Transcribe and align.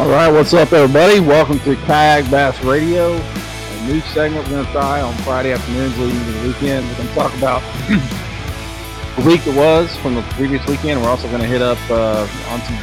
All 0.00 0.08
right, 0.08 0.30
what's 0.30 0.54
up, 0.54 0.72
everybody? 0.72 1.20
Welcome 1.20 1.60
to 1.60 1.76
Kayak 1.84 2.30
Bass 2.30 2.64
Radio, 2.64 3.12
a 3.12 3.86
new 3.86 4.00
segment 4.00 4.48
we're 4.48 4.54
going 4.54 4.64
to 4.64 4.72
try 4.72 5.02
on 5.02 5.12
Friday 5.28 5.52
afternoons 5.52 5.98
leading 5.98 6.24
to 6.24 6.32
the 6.32 6.48
weekend. 6.48 6.88
We're 6.88 6.96
going 6.96 7.08
to 7.08 7.14
talk 7.14 7.36
about 7.36 7.60
the 9.20 9.24
week 9.28 9.44
that 9.44 9.52
was 9.54 9.94
from 9.98 10.14
the 10.14 10.22
previous 10.40 10.66
weekend. 10.66 11.02
We're 11.02 11.10
also 11.10 11.28
going 11.28 11.42
to 11.42 11.46
hit 11.46 11.60
up 11.60 11.76
uh, 11.90 12.26
on 12.48 12.62
some 12.62 12.76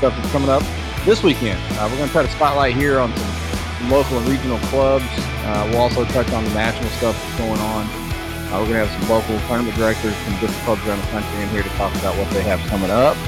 stuff 0.00 0.16
that's 0.16 0.32
coming 0.32 0.48
up 0.48 0.62
this 1.04 1.22
weekend. 1.22 1.60
Uh, 1.76 1.86
we're 1.92 1.98
going 1.98 2.08
to 2.08 2.14
try 2.16 2.22
to 2.22 2.32
spotlight 2.32 2.74
here 2.74 2.98
on 2.98 3.14
some, 3.14 3.32
some 3.76 3.90
local 3.90 4.16
and 4.16 4.26
regional 4.26 4.58
clubs. 4.72 5.04
Uh, 5.44 5.68
we'll 5.68 5.82
also 5.82 6.06
touch 6.16 6.32
on 6.32 6.44
the 6.44 6.54
national 6.54 6.88
stuff 6.96 7.12
that's 7.12 7.38
going 7.44 7.60
on. 7.60 7.84
Uh, 8.48 8.64
we're 8.64 8.72
going 8.72 8.80
to 8.80 8.88
have 8.88 9.02
some 9.02 9.10
local 9.12 9.36
tournament 9.48 9.76
directors 9.76 10.16
from 10.24 10.32
different 10.40 10.64
clubs 10.64 10.80
around 10.88 11.00
the 11.04 11.12
country 11.12 11.42
in 11.42 11.48
here 11.50 11.62
to 11.62 11.68
talk 11.76 11.94
about 11.96 12.16
what 12.16 12.30
they 12.32 12.40
have 12.40 12.58
coming 12.72 12.88
up. 12.88 13.20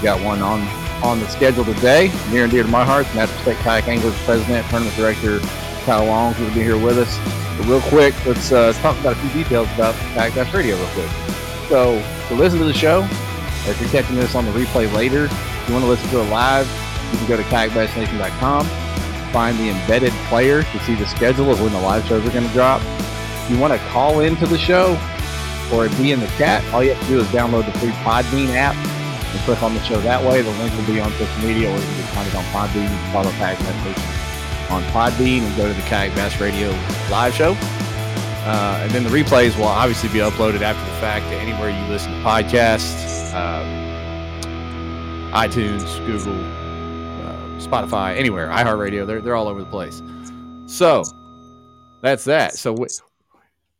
We 0.00 0.08
got 0.08 0.24
one 0.24 0.40
on 0.40 0.64
on 1.02 1.20
the 1.20 1.28
schedule 1.28 1.64
today, 1.64 2.12
near 2.30 2.44
and 2.44 2.52
dear 2.52 2.62
to 2.62 2.68
my 2.68 2.84
heart, 2.84 3.06
Natural 3.14 3.38
State 3.40 3.56
Kayak 3.58 3.88
Anglers 3.88 4.16
President, 4.24 4.66
Tournament 4.68 4.96
Director 4.96 5.40
Kyle 5.84 6.04
Long, 6.04 6.38
will 6.38 6.48
be 6.48 6.62
here 6.62 6.78
with 6.78 6.98
us. 6.98 7.18
But 7.56 7.66
real 7.66 7.80
quick, 7.82 8.14
let's 8.26 8.52
uh, 8.52 8.72
talk 8.74 8.98
about 9.00 9.16
a 9.16 9.20
few 9.20 9.42
details 9.42 9.68
about 9.74 9.94
Kayak 10.14 10.34
Bass 10.34 10.54
Radio 10.54 10.76
real 10.76 10.88
quick. 10.88 11.10
So, 11.68 12.02
to 12.28 12.34
listen 12.34 12.58
to 12.58 12.64
the 12.64 12.74
show, 12.74 13.00
or 13.00 13.70
if 13.70 13.80
you're 13.80 13.90
catching 13.90 14.16
this 14.16 14.34
on 14.34 14.44
the 14.44 14.52
replay 14.52 14.92
later, 14.92 15.24
if 15.24 15.68
you 15.68 15.74
want 15.74 15.84
to 15.84 15.88
listen 15.88 16.08
to 16.10 16.20
it 16.20 16.30
live, 16.30 16.66
you 17.12 17.18
can 17.18 17.28
go 17.28 17.36
to 17.36 17.42
kayakbassnation.com, 17.44 18.66
find 19.32 19.58
the 19.58 19.70
embedded 19.70 20.12
player 20.28 20.62
to 20.62 20.78
see 20.80 20.94
the 20.94 21.06
schedule 21.06 21.50
of 21.50 21.60
when 21.60 21.72
the 21.72 21.80
live 21.80 22.06
shows 22.06 22.26
are 22.26 22.30
going 22.30 22.46
to 22.46 22.52
drop. 22.52 22.82
If 23.44 23.50
you 23.50 23.58
want 23.58 23.72
to 23.72 23.78
call 23.88 24.20
into 24.20 24.46
the 24.46 24.58
show 24.58 24.98
or 25.72 25.88
be 25.90 26.12
in 26.12 26.20
the 26.20 26.26
chat, 26.38 26.64
all 26.72 26.82
you 26.82 26.94
have 26.94 27.02
to 27.02 27.08
do 27.08 27.20
is 27.20 27.26
download 27.28 27.66
the 27.72 27.78
free 27.78 27.90
Podbean 27.90 28.54
app 28.54 28.76
and 29.32 29.40
click 29.40 29.62
on 29.62 29.74
the 29.74 29.82
show 29.84 30.00
that 30.00 30.22
way. 30.22 30.42
The 30.42 30.50
link 30.52 30.74
will 30.76 30.86
be 30.86 31.00
on 31.00 31.10
social 31.12 31.42
media 31.42 31.68
or 31.70 31.76
you 31.76 31.82
can 31.82 32.06
find 32.14 32.28
it 32.28 32.34
on 32.34 32.44
Podbean. 32.44 33.12
Follow 33.12 33.30
Kayak 33.32 33.58
Bass 33.58 34.70
on 34.70 34.82
Podbean 34.84 35.42
and 35.42 35.56
go 35.56 35.66
to 35.68 35.74
the 35.74 35.82
Kayak 35.82 36.14
Bass 36.14 36.40
Radio 36.40 36.70
live 37.10 37.34
show. 37.34 37.54
Uh, 38.42 38.80
and 38.82 38.90
then 38.92 39.04
the 39.04 39.10
replays 39.10 39.56
will 39.56 39.64
obviously 39.66 40.08
be 40.08 40.18
uploaded 40.18 40.62
after 40.62 40.82
the 40.90 40.96
fact 40.98 41.26
to 41.26 41.36
anywhere 41.36 41.68
you 41.68 41.92
listen 41.92 42.10
to 42.12 42.18
podcasts, 42.20 43.32
uh, 43.34 43.62
iTunes, 45.32 45.84
Google, 46.06 46.40
uh, 47.20 47.36
Spotify, 47.60 48.16
anywhere, 48.16 48.48
iHeartRadio. 48.48 49.06
They're, 49.06 49.20
they're 49.20 49.36
all 49.36 49.46
over 49.48 49.60
the 49.60 49.70
place. 49.70 50.02
So 50.66 51.04
that's 52.00 52.24
that. 52.24 52.54
So 52.54 52.72
w- 52.72 52.88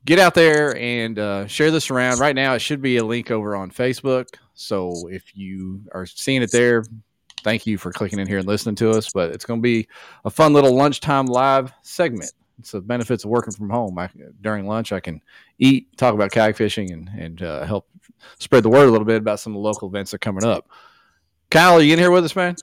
get 0.05 0.19
out 0.19 0.35
there 0.35 0.77
and 0.77 1.19
uh, 1.19 1.47
share 1.47 1.71
this 1.71 1.91
around. 1.91 2.21
Right 2.21 2.35
now, 2.35 2.55
it 2.55 2.61
should 2.61 2.83
be 2.83 2.97
a 2.97 3.05
link 3.05 3.31
over 3.31 3.55
on 3.55 3.71
Facebook. 3.71 4.29
So 4.55 5.09
if 5.11 5.37
you 5.37 5.83
are 5.93 6.07
seeing 6.07 6.43
it 6.43 6.51
there, 6.51 6.85
thank 7.43 7.67
you 7.67 7.79
for 7.79 7.93
clicking 7.93 8.19
in 8.19 8.27
here 8.27 8.39
and 8.39 8.47
listening 8.47 8.75
to 8.77 8.91
us. 8.91 9.11
But 9.13 9.31
it's 9.31 9.45
going 9.45 9.61
to 9.61 9.63
be 9.63 9.89
a 10.25 10.31
fun 10.31 10.53
little 10.53 10.75
lunchtime 10.75 11.27
live 11.27 11.73
segment. 11.83 12.33
It's 12.59 12.73
the 12.73 12.81
benefits 12.81 13.25
of 13.25 13.31
working 13.31 13.55
from 13.55 13.71
home. 13.71 13.99
I, 13.99 14.11
during 14.43 14.67
lunch, 14.67 14.93
I 14.93 15.01
can 15.01 15.23
eat, 15.59 15.97
talk 15.97 16.15
about 16.15 16.31
kayak 16.31 16.57
fishing, 16.57 16.93
and 16.93 17.09
and 17.19 17.43
uh, 17.43 17.65
help 17.65 17.89
spread 18.39 18.63
the 18.63 18.69
word 18.69 18.87
a 18.87 18.91
little 18.91 19.07
bit 19.07 19.17
about 19.17 19.41
some 19.41 19.53
of 19.53 19.55
the 19.55 19.61
local 19.61 19.89
events 19.89 20.11
that 20.11 20.17
are 20.17 20.19
coming 20.19 20.45
up. 20.45 20.69
Kyle, 21.51 21.79
are 21.79 21.81
you 21.81 21.95
in 21.95 21.99
here 21.99 22.11
with 22.11 22.25
us, 22.25 22.37
man? 22.37 22.57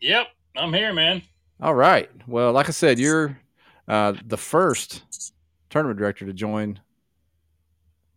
Yep, 0.00 0.26
I'm 0.56 0.72
here, 0.72 0.92
man. 0.92 1.22
All 1.60 1.74
right. 1.74 2.10
Well, 2.26 2.52
like 2.52 2.68
I 2.68 2.72
said, 2.72 2.98
you're 2.98 3.38
uh, 3.86 4.14
the 4.26 4.36
first 4.36 5.04
tournament 5.70 5.98
director 5.98 6.26
to 6.26 6.32
join 6.32 6.80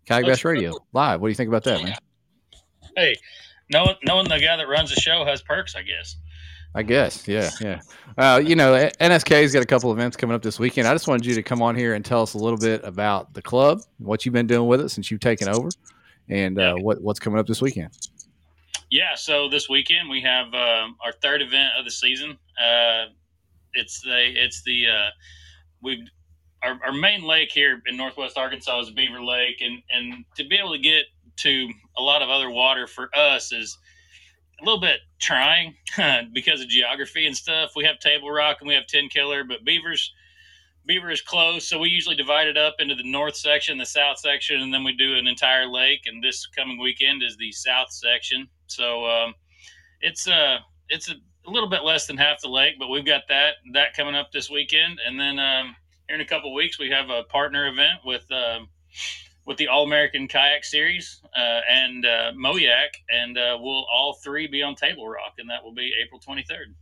Bass 0.08 0.44
Radio 0.44 0.74
live. 0.94 1.22
What 1.22 1.28
do 1.28 1.32
you 1.32 1.36
think 1.36 1.48
about 1.48 1.64
that, 1.64 1.84
man? 1.84 1.96
Hey, 2.96 3.16
knowing 3.70 3.96
knowing 4.04 4.28
the 4.28 4.40
guy 4.40 4.58
that 4.58 4.68
runs 4.68 4.94
the 4.94 5.00
show 5.00 5.24
has 5.26 5.42
perks, 5.42 5.76
I 5.76 5.84
guess. 5.84 6.18
I 6.74 6.84
guess, 6.84 7.28
yeah, 7.28 7.50
yeah. 7.60 7.82
Uh, 8.18 8.42
you 8.44 8.56
know, 8.56 8.90
NSK's 9.02 9.54
got 9.54 9.62
a 9.62 9.66
couple 9.66 9.92
events 9.92 10.16
coming 10.16 10.34
up 10.34 10.42
this 10.42 10.58
weekend. 10.58 10.88
I 10.88 10.94
just 10.94 11.06
wanted 11.06 11.26
you 11.26 11.36
to 11.36 11.44
come 11.44 11.62
on 11.62 11.76
here 11.76 11.96
and 11.96 12.06
tell 12.06 12.22
us 12.22 12.34
a 12.34 12.38
little 12.38 12.58
bit 12.58 12.82
about 12.86 13.34
the 13.34 13.42
club, 13.42 13.82
what 13.98 14.26
you've 14.26 14.32
been 14.32 14.48
doing 14.48 14.70
with 14.70 14.80
it 14.80 14.88
since 14.88 15.12
you've 15.12 15.20
taken 15.20 15.50
over, 15.50 15.68
and 16.30 16.58
uh, 16.58 16.76
what 16.76 17.02
what's 17.02 17.20
coming 17.20 17.40
up 17.40 17.48
this 17.48 17.62
weekend. 17.62 17.90
Yeah, 18.90 19.16
so 19.16 19.50
this 19.50 19.70
weekend 19.70 20.10
we 20.10 20.22
have 20.22 20.54
uh, 20.54 20.88
our 21.04 21.12
third 21.22 21.42
event 21.42 21.72
of 21.78 21.84
the 21.84 21.92
season. 21.92 22.38
Uh, 22.58 23.08
it's 23.74 24.02
the 24.02 24.34
it's 24.36 24.64
the 24.64 24.88
uh, 24.88 25.10
we 25.82 26.08
our, 26.64 26.80
our 26.86 26.94
main 26.94 27.24
lake 27.24 27.52
here 27.52 27.82
in 27.88 27.98
Northwest 27.98 28.38
Arkansas 28.38 28.82
is 28.82 28.92
Beaver 28.92 29.24
Lake, 29.24 29.62
and 29.62 29.82
and 29.92 30.26
to 30.36 30.48
be 30.48 30.58
able 30.58 30.74
to 30.74 30.80
get 30.80 31.06
to 31.38 31.70
a 31.98 32.02
lot 32.02 32.22
of 32.22 32.30
other 32.30 32.50
water 32.50 32.88
for 32.88 33.10
us 33.16 33.52
is 33.52 33.78
a 34.62 34.66
little 34.66 34.80
bit 34.80 35.00
trying 35.20 35.76
because 36.34 36.62
of 36.62 36.68
geography 36.68 37.26
and 37.26 37.36
stuff. 37.36 37.72
We 37.76 37.86
have 37.86 38.00
Table 38.00 38.30
Rock 38.30 38.58
and 38.60 38.68
we 38.68 38.76
have 38.76 38.86
Tenkiller, 38.86 39.48
but 39.48 39.66
Beaver's 39.66 40.14
Beaver 40.86 41.12
is 41.12 41.22
close, 41.22 41.68
so 41.68 41.78
we 41.78 41.90
usually 41.90 42.16
divide 42.16 42.48
it 42.48 42.58
up 42.58 42.76
into 42.80 42.96
the 42.96 43.10
north 43.10 43.36
section, 43.36 43.78
the 43.78 43.86
south 43.86 44.18
section, 44.18 44.62
and 44.62 44.74
then 44.74 44.84
we 44.84 44.94
do 44.94 45.16
an 45.16 45.28
entire 45.28 45.68
lake. 45.68 46.02
And 46.08 46.24
this 46.24 46.48
coming 46.48 46.80
weekend 46.80 47.22
is 47.22 47.38
the 47.38 47.52
south 47.52 47.92
section, 47.92 48.48
so 48.68 49.06
um, 49.06 49.36
it's 50.02 50.28
uh 50.28 50.58
it's 50.90 51.10
a, 51.10 51.14
a, 51.14 51.50
little 51.50 51.70
bit 51.70 51.84
less 51.84 52.08
than 52.08 52.18
half 52.18 52.42
the 52.42 52.50
lake, 52.50 52.76
but 52.80 52.90
we've 52.90 53.06
got 53.06 53.24
that 53.30 53.56
that 53.74 53.96
coming 53.96 54.16
up 54.16 54.32
this 54.32 54.50
weekend, 54.50 55.00
and 55.06 55.20
then 55.20 55.38
um, 55.38 55.76
here 56.12 56.20
in 56.20 56.22
a 56.22 56.28
couple 56.28 56.54
weeks 56.54 56.78
we 56.78 56.90
have 56.90 57.10
a 57.10 57.24
partner 57.24 57.68
event 57.68 58.00
with. 58.06 58.26
Uh, 58.32 58.60
with 59.44 59.58
the 59.58 59.68
All 59.68 59.84
American 59.84 60.28
Kayak 60.28 60.64
Series 60.64 61.20
uh, 61.36 61.62
and 61.68 62.06
uh, 62.06 62.32
Moyak, 62.34 62.90
and 63.10 63.36
uh, 63.40 63.58
we'll 63.60 63.88
all 63.92 64.20
three 64.24 64.46
be 64.46 64.62
on 64.62 64.76
Table 64.76 65.10
Rock, 65.10 65.34
and 65.40 65.50
that 65.50 65.64
will 65.64 65.74
be 65.74 65.92
April 66.00 66.22
23rd. 66.22 66.76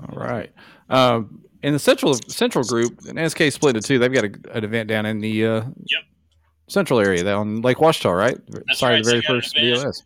All 0.00 0.14
right. 0.14 0.52
Um, 0.90 1.42
in 1.62 1.72
the 1.72 1.78
central 1.78 2.12
central 2.28 2.64
group, 2.64 3.00
and 3.08 3.18
SK 3.30 3.50
split 3.50 3.76
into 3.76 3.88
two. 3.88 3.98
They've 3.98 4.12
got 4.12 4.24
a, 4.24 4.56
an 4.58 4.64
event 4.64 4.90
down 4.90 5.06
in 5.06 5.20
the 5.20 5.46
uh, 5.46 5.62
yep. 5.86 6.02
central 6.68 7.00
area, 7.00 7.34
on 7.34 7.62
Lake 7.62 7.78
Ouachita, 7.78 8.14
right? 8.14 8.36
That's 8.46 8.78
Sorry, 8.78 8.96
right. 8.96 9.04
the 9.04 9.10
very 9.10 9.22
so 9.22 9.32
first 9.32 9.56
BOS 9.56 10.02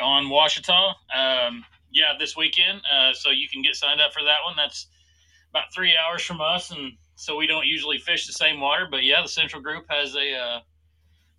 on 0.00 0.30
Ouachita. 0.30 0.94
Um, 1.14 1.62
yeah, 1.92 2.14
this 2.18 2.38
weekend. 2.38 2.80
Uh, 2.90 3.12
so 3.12 3.28
you 3.28 3.50
can 3.50 3.60
get 3.60 3.76
signed 3.76 4.00
up 4.00 4.14
for 4.14 4.22
that 4.22 4.38
one. 4.46 4.56
That's 4.56 4.86
about 5.50 5.64
three 5.74 5.94
hours 5.94 6.22
from 6.22 6.40
us, 6.40 6.70
and 6.70 6.92
so 7.14 7.36
we 7.36 7.46
don't 7.46 7.66
usually 7.66 7.98
fish 7.98 8.26
the 8.26 8.32
same 8.32 8.60
water. 8.60 8.86
But 8.90 9.04
yeah, 9.04 9.22
the 9.22 9.28
central 9.28 9.62
group 9.62 9.86
has 9.88 10.14
a 10.14 10.34
uh, 10.34 10.60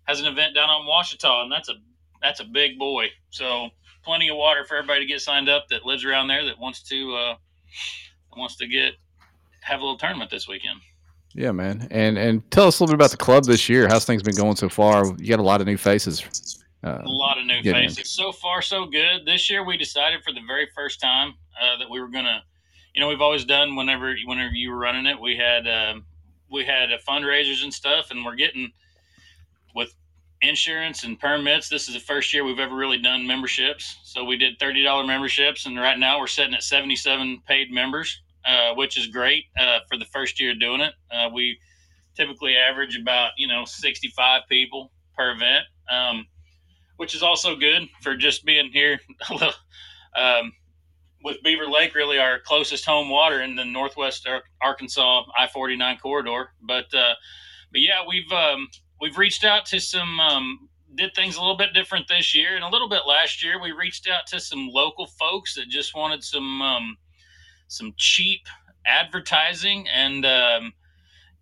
has 0.04 0.20
an 0.20 0.26
event 0.26 0.54
down 0.54 0.70
on 0.70 0.86
Ouachita, 0.86 1.42
and 1.42 1.52
that's 1.52 1.68
a 1.68 1.74
that's 2.22 2.40
a 2.40 2.44
big 2.44 2.78
boy. 2.78 3.08
So 3.30 3.68
plenty 4.04 4.28
of 4.28 4.36
water 4.36 4.64
for 4.64 4.76
everybody 4.76 5.00
to 5.00 5.06
get 5.06 5.20
signed 5.20 5.48
up 5.48 5.68
that 5.68 5.84
lives 5.84 6.04
around 6.04 6.28
there 6.28 6.44
that 6.44 6.58
wants 6.58 6.82
to 6.84 7.14
uh, 7.14 7.34
wants 8.36 8.56
to 8.56 8.66
get 8.66 8.94
have 9.62 9.80
a 9.80 9.82
little 9.82 9.98
tournament 9.98 10.30
this 10.30 10.46
weekend. 10.46 10.80
Yeah, 11.34 11.50
man, 11.50 11.88
and 11.90 12.16
and 12.16 12.48
tell 12.50 12.68
us 12.68 12.78
a 12.78 12.82
little 12.82 12.96
bit 12.96 13.00
about 13.02 13.10
the 13.10 13.16
club 13.16 13.44
this 13.44 13.68
year. 13.68 13.88
How's 13.88 14.04
things 14.04 14.22
been 14.22 14.36
going 14.36 14.56
so 14.56 14.68
far? 14.68 15.06
You 15.18 15.28
got 15.28 15.40
a 15.40 15.42
lot 15.42 15.60
of 15.60 15.66
new 15.66 15.76
faces. 15.76 16.62
Uh, 16.84 17.00
a 17.02 17.08
lot 17.08 17.38
of 17.38 17.46
new 17.46 17.62
faces. 17.62 17.98
In. 17.98 18.04
So 18.04 18.30
far, 18.30 18.62
so 18.62 18.86
good. 18.86 19.24
This 19.24 19.50
year, 19.50 19.64
we 19.64 19.76
decided 19.76 20.22
for 20.22 20.32
the 20.32 20.42
very 20.46 20.68
first 20.74 21.00
time 21.00 21.34
uh, 21.60 21.78
that 21.78 21.90
we 21.90 22.00
were 22.00 22.08
gonna. 22.08 22.42
You 22.94 23.00
know, 23.00 23.08
we've 23.08 23.20
always 23.20 23.44
done 23.44 23.74
whenever 23.74 24.14
whenever 24.24 24.54
you 24.54 24.70
were 24.70 24.78
running 24.78 25.06
it, 25.06 25.20
we 25.20 25.36
had 25.36 25.66
um, 25.66 26.04
we 26.50 26.64
had 26.64 26.90
fundraisers 27.06 27.64
and 27.64 27.74
stuff, 27.74 28.10
and 28.10 28.24
we're 28.24 28.36
getting 28.36 28.72
with 29.74 29.94
insurance 30.42 31.04
and 31.04 31.18
permits. 31.18 31.68
This 31.68 31.88
is 31.88 31.94
the 31.94 32.00
first 32.00 32.32
year 32.32 32.44
we've 32.44 32.60
ever 32.60 32.74
really 32.74 32.98
done 32.98 33.26
memberships. 33.26 33.98
So 34.04 34.24
we 34.24 34.36
did 34.36 34.58
thirty 34.60 34.82
dollar 34.82 35.04
memberships, 35.04 35.66
and 35.66 35.76
right 35.76 35.98
now 35.98 36.20
we're 36.20 36.28
sitting 36.28 36.54
at 36.54 36.62
seventy 36.62 36.94
seven 36.94 37.42
paid 37.48 37.72
members, 37.72 38.22
uh, 38.44 38.74
which 38.74 38.96
is 38.96 39.08
great 39.08 39.46
uh, 39.58 39.80
for 39.88 39.98
the 39.98 40.06
first 40.06 40.40
year 40.40 40.54
doing 40.54 40.80
it. 40.80 40.94
Uh, 41.10 41.28
we 41.32 41.58
typically 42.14 42.56
average 42.56 42.96
about 42.96 43.32
you 43.36 43.48
know 43.48 43.64
sixty 43.64 44.08
five 44.08 44.42
people 44.48 44.92
per 45.16 45.32
event, 45.32 45.64
um, 45.90 46.26
which 46.96 47.14
is 47.14 47.24
also 47.24 47.56
good 47.56 47.88
for 48.02 48.16
just 48.16 48.44
being 48.44 48.70
here. 48.72 49.00
a 49.30 49.52
um, 50.16 50.52
with 51.24 51.42
Beaver 51.42 51.66
Lake, 51.66 51.94
really 51.94 52.18
our 52.18 52.38
closest 52.38 52.84
home 52.84 53.08
water 53.08 53.42
in 53.42 53.56
the 53.56 53.64
Northwest 53.64 54.28
Arkansas 54.62 55.24
I 55.36 55.48
forty 55.48 55.74
nine 55.74 55.96
corridor, 55.96 56.50
but 56.62 56.94
uh, 56.94 57.14
but 57.72 57.80
yeah, 57.80 58.02
we've 58.06 58.30
um, 58.30 58.68
we've 59.00 59.16
reached 59.16 59.42
out 59.42 59.64
to 59.66 59.80
some 59.80 60.20
um, 60.20 60.68
did 60.94 61.14
things 61.14 61.36
a 61.36 61.40
little 61.40 61.56
bit 61.56 61.72
different 61.72 62.06
this 62.08 62.34
year 62.34 62.54
and 62.54 62.64
a 62.64 62.68
little 62.68 62.88
bit 62.88 63.02
last 63.08 63.42
year. 63.42 63.60
We 63.60 63.72
reached 63.72 64.08
out 64.08 64.26
to 64.28 64.38
some 64.38 64.68
local 64.68 65.06
folks 65.06 65.54
that 65.54 65.68
just 65.68 65.96
wanted 65.96 66.22
some 66.22 66.62
um, 66.62 66.96
some 67.68 67.94
cheap 67.96 68.42
advertising, 68.86 69.88
and 69.88 70.26
um, 70.26 70.72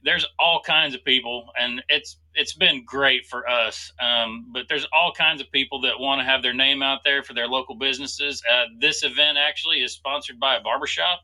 there's 0.05 0.27
all 0.39 0.63
kinds 0.65 0.95
of 0.95 1.05
people, 1.05 1.47
and 1.61 1.83
it's 1.89 2.19
it's 2.35 2.55
been 2.55 2.85
great 2.85 3.27
for 3.27 3.49
us. 3.49 3.93
Um, 4.01 4.51
but 4.53 4.67
there's 4.69 4.87
all 4.93 5.13
kinds 5.13 5.41
of 5.41 5.51
people 5.51 5.81
that 5.83 5.99
want 5.99 6.21
to 6.21 6.25
have 6.25 6.43
their 6.43 6.55
name 6.55 6.83
out 6.83 7.05
there 7.05 7.23
for 7.23 7.35
their 7.35 7.49
local 7.49 7.75
businesses. 7.75 8.43
Uh, 8.51 8.65
this 8.79 9.03
event 9.03 9.39
actually 9.39 9.83
is 9.83 9.93
sponsored 9.93 10.41
by 10.41 10.57
a 10.57 10.61
barbershop. 10.61 11.21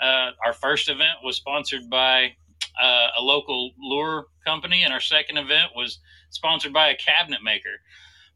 Uh, 0.00 0.30
our 0.44 0.52
first 0.52 0.88
event 0.88 1.18
was 1.22 1.36
sponsored 1.36 1.88
by 1.88 2.34
uh, 2.80 3.08
a 3.18 3.22
local 3.22 3.70
lure 3.78 4.26
company, 4.44 4.82
and 4.82 4.92
our 4.92 5.00
second 5.00 5.38
event 5.38 5.72
was 5.76 6.00
sponsored 6.30 6.72
by 6.72 6.88
a 6.88 6.96
cabinet 6.96 7.42
maker. 7.42 7.80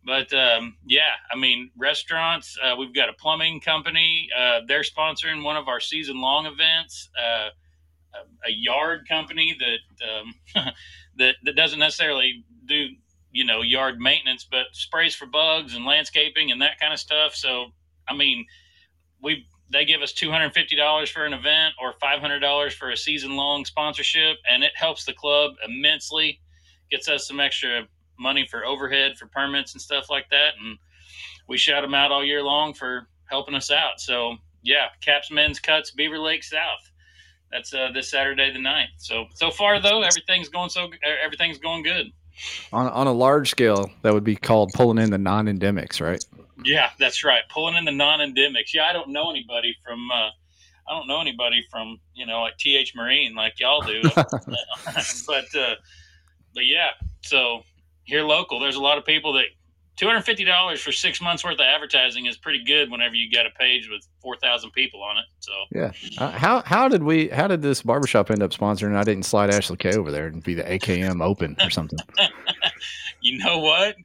But 0.04 0.32
um, 0.32 0.76
yeah, 0.86 1.10
I 1.30 1.36
mean, 1.36 1.70
restaurants. 1.76 2.56
Uh, 2.62 2.76
we've 2.76 2.94
got 2.94 3.08
a 3.08 3.12
plumbing 3.12 3.60
company. 3.60 4.28
Uh, 4.36 4.60
they're 4.66 4.82
sponsoring 4.82 5.42
one 5.42 5.56
of 5.56 5.68
our 5.68 5.80
season 5.80 6.20
long 6.20 6.46
events. 6.46 7.10
Uh, 7.18 7.48
a, 8.14 8.48
a, 8.48 8.50
yard 8.50 9.06
company 9.06 9.56
that 9.58 10.08
um, 10.08 10.34
that 11.18 11.36
that 11.44 11.56
doesn't 11.56 11.78
necessarily 11.78 12.44
do 12.66 12.88
you 13.30 13.44
know 13.44 13.62
yard 13.62 13.98
maintenance, 13.98 14.46
but 14.50 14.66
sprays 14.72 15.14
for 15.14 15.26
bugs 15.26 15.74
and 15.74 15.84
landscaping 15.84 16.50
and 16.50 16.60
that 16.62 16.80
kind 16.80 16.92
of 16.92 16.98
stuff. 16.98 17.34
So 17.34 17.66
I 18.08 18.14
mean, 18.14 18.46
we 19.22 19.46
they 19.70 19.84
give 19.84 20.00
us 20.00 20.12
two 20.12 20.30
hundred 20.30 20.52
fifty 20.54 20.76
dollars 20.76 21.10
for 21.10 21.24
an 21.24 21.32
event 21.32 21.74
or 21.80 21.94
five 22.00 22.20
hundred 22.20 22.40
dollars 22.40 22.74
for 22.74 22.90
a 22.90 22.96
season 22.96 23.36
long 23.36 23.64
sponsorship, 23.64 24.38
and 24.50 24.64
it 24.64 24.72
helps 24.74 25.04
the 25.04 25.12
club 25.12 25.52
immensely. 25.66 26.40
Gets 26.90 27.08
us 27.08 27.28
some 27.28 27.40
extra 27.40 27.86
money 28.18 28.46
for 28.50 28.64
overhead 28.64 29.16
for 29.18 29.26
permits 29.26 29.74
and 29.74 29.82
stuff 29.82 30.08
like 30.08 30.28
that, 30.30 30.54
and 30.62 30.78
we 31.48 31.58
shout 31.58 31.82
them 31.82 31.94
out 31.94 32.10
all 32.12 32.24
year 32.24 32.42
long 32.42 32.74
for 32.74 33.08
helping 33.26 33.54
us 33.54 33.70
out. 33.70 34.00
So 34.00 34.36
yeah, 34.62 34.86
Caps 35.02 35.30
Men's 35.30 35.60
Cuts 35.60 35.90
Beaver 35.90 36.18
Lake 36.18 36.44
South. 36.44 36.90
That's 37.50 37.72
uh, 37.72 37.90
this 37.92 38.10
Saturday 38.10 38.52
the 38.52 38.58
9th. 38.58 38.86
So 38.98 39.26
so 39.34 39.50
far 39.50 39.80
though, 39.80 40.02
everything's 40.02 40.48
going 40.48 40.70
so 40.70 40.90
everything's 41.22 41.58
going 41.58 41.82
good. 41.82 42.12
On 42.72 42.86
on 42.88 43.06
a 43.06 43.12
large 43.12 43.50
scale, 43.50 43.90
that 44.02 44.12
would 44.12 44.24
be 44.24 44.36
called 44.36 44.72
pulling 44.74 44.98
in 44.98 45.10
the 45.10 45.18
non-endemics, 45.18 46.00
right? 46.00 46.24
Yeah, 46.64 46.90
that's 46.98 47.24
right. 47.24 47.42
Pulling 47.48 47.76
in 47.76 47.84
the 47.84 47.92
non-endemics. 47.92 48.74
Yeah, 48.74 48.84
I 48.84 48.92
don't 48.92 49.10
know 49.10 49.30
anybody 49.30 49.76
from. 49.84 50.10
Uh, 50.10 50.30
I 50.88 50.96
don't 50.96 51.06
know 51.06 51.20
anybody 51.20 51.64
from 51.70 52.00
you 52.14 52.26
know 52.26 52.42
like 52.42 52.56
TH 52.58 52.94
Marine 52.94 53.34
like 53.34 53.58
y'all 53.60 53.82
do, 53.82 54.02
but 54.14 55.54
uh, 55.54 55.74
but 56.54 56.66
yeah. 56.66 56.90
So 57.22 57.62
here 58.04 58.22
local, 58.22 58.58
there's 58.60 58.76
a 58.76 58.80
lot 58.80 58.98
of 58.98 59.04
people 59.04 59.32
that 59.34 59.46
two 59.98 60.06
hundred 60.06 60.22
fifty 60.22 60.44
dollars 60.44 60.80
for 60.80 60.92
six 60.92 61.20
months 61.20 61.44
worth 61.44 61.54
of 61.54 61.60
advertising 61.60 62.26
is 62.26 62.36
pretty 62.36 62.64
good. 62.64 62.90
Whenever 62.90 63.14
you 63.14 63.30
got 63.30 63.46
a 63.46 63.50
page 63.50 63.88
with 63.90 64.06
four 64.22 64.36
thousand 64.36 64.70
people 64.70 65.02
on 65.02 65.18
it, 65.18 65.24
so 65.40 65.52
yeah. 65.72 65.92
Uh, 66.16 66.30
how 66.30 66.62
how 66.62 66.88
did 66.88 67.02
we 67.02 67.28
how 67.28 67.48
did 67.48 67.60
this 67.60 67.82
barbershop 67.82 68.30
end 68.30 68.42
up 68.42 68.52
sponsoring? 68.52 68.96
I 68.96 69.02
didn't 69.02 69.24
slide 69.24 69.50
Ashley 69.52 69.76
K 69.76 69.96
over 69.96 70.10
there 70.10 70.28
and 70.28 70.42
be 70.42 70.54
the 70.54 70.62
AKM 70.62 71.22
Open 71.22 71.56
or 71.62 71.70
something. 71.70 71.98
you 73.20 73.38
know 73.38 73.58
what? 73.58 73.96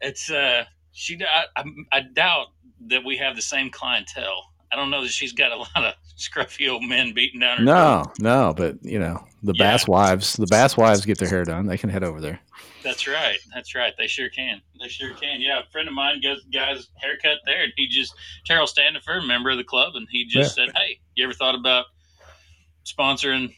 It's 0.00 0.30
uh 0.30 0.64
she 0.92 1.18
I, 1.56 1.64
I, 1.92 2.00
doubt 2.00 2.48
that 2.88 3.04
we 3.04 3.16
have 3.16 3.36
the 3.36 3.42
same 3.42 3.70
clientele. 3.70 4.52
I 4.72 4.76
don't 4.76 4.90
know 4.90 5.02
that 5.02 5.10
she's 5.10 5.32
got 5.32 5.52
a 5.52 5.56
lot 5.56 5.76
of 5.76 5.94
scruffy 6.18 6.70
old 6.70 6.84
men 6.84 7.12
beating 7.12 7.40
down 7.40 7.58
her. 7.58 7.64
No, 7.64 8.04
door. 8.04 8.12
no, 8.20 8.54
but 8.56 8.82
you 8.82 8.98
know 8.98 9.24
the 9.42 9.54
yeah. 9.56 9.72
bass 9.72 9.88
wives. 9.88 10.34
The 10.34 10.46
bass 10.46 10.76
wives 10.76 11.04
get 11.04 11.18
their 11.18 11.28
hair 11.28 11.44
done. 11.44 11.66
They 11.66 11.78
can 11.78 11.90
head 11.90 12.04
over 12.04 12.20
there. 12.20 12.40
That's 12.82 13.06
right. 13.06 13.38
That's 13.54 13.74
right. 13.74 13.92
They 13.98 14.06
sure 14.06 14.28
can. 14.28 14.60
They 14.80 14.88
sure 14.88 15.14
can. 15.14 15.40
Yeah, 15.40 15.60
a 15.60 15.70
friend 15.70 15.88
of 15.88 15.94
mine 15.94 16.20
gets 16.20 16.42
guy's 16.52 16.88
haircut 16.96 17.38
there, 17.46 17.64
and 17.64 17.72
he 17.76 17.88
just 17.88 18.14
Terrell 18.46 18.66
Standifer, 18.66 19.20
member 19.20 19.50
of 19.50 19.58
the 19.58 19.64
club, 19.64 19.94
and 19.96 20.06
he 20.10 20.24
just 20.24 20.56
yeah. 20.56 20.66
said, 20.66 20.76
"Hey, 20.76 21.00
you 21.14 21.24
ever 21.24 21.34
thought 21.34 21.54
about 21.54 21.86
sponsoring 22.84 23.54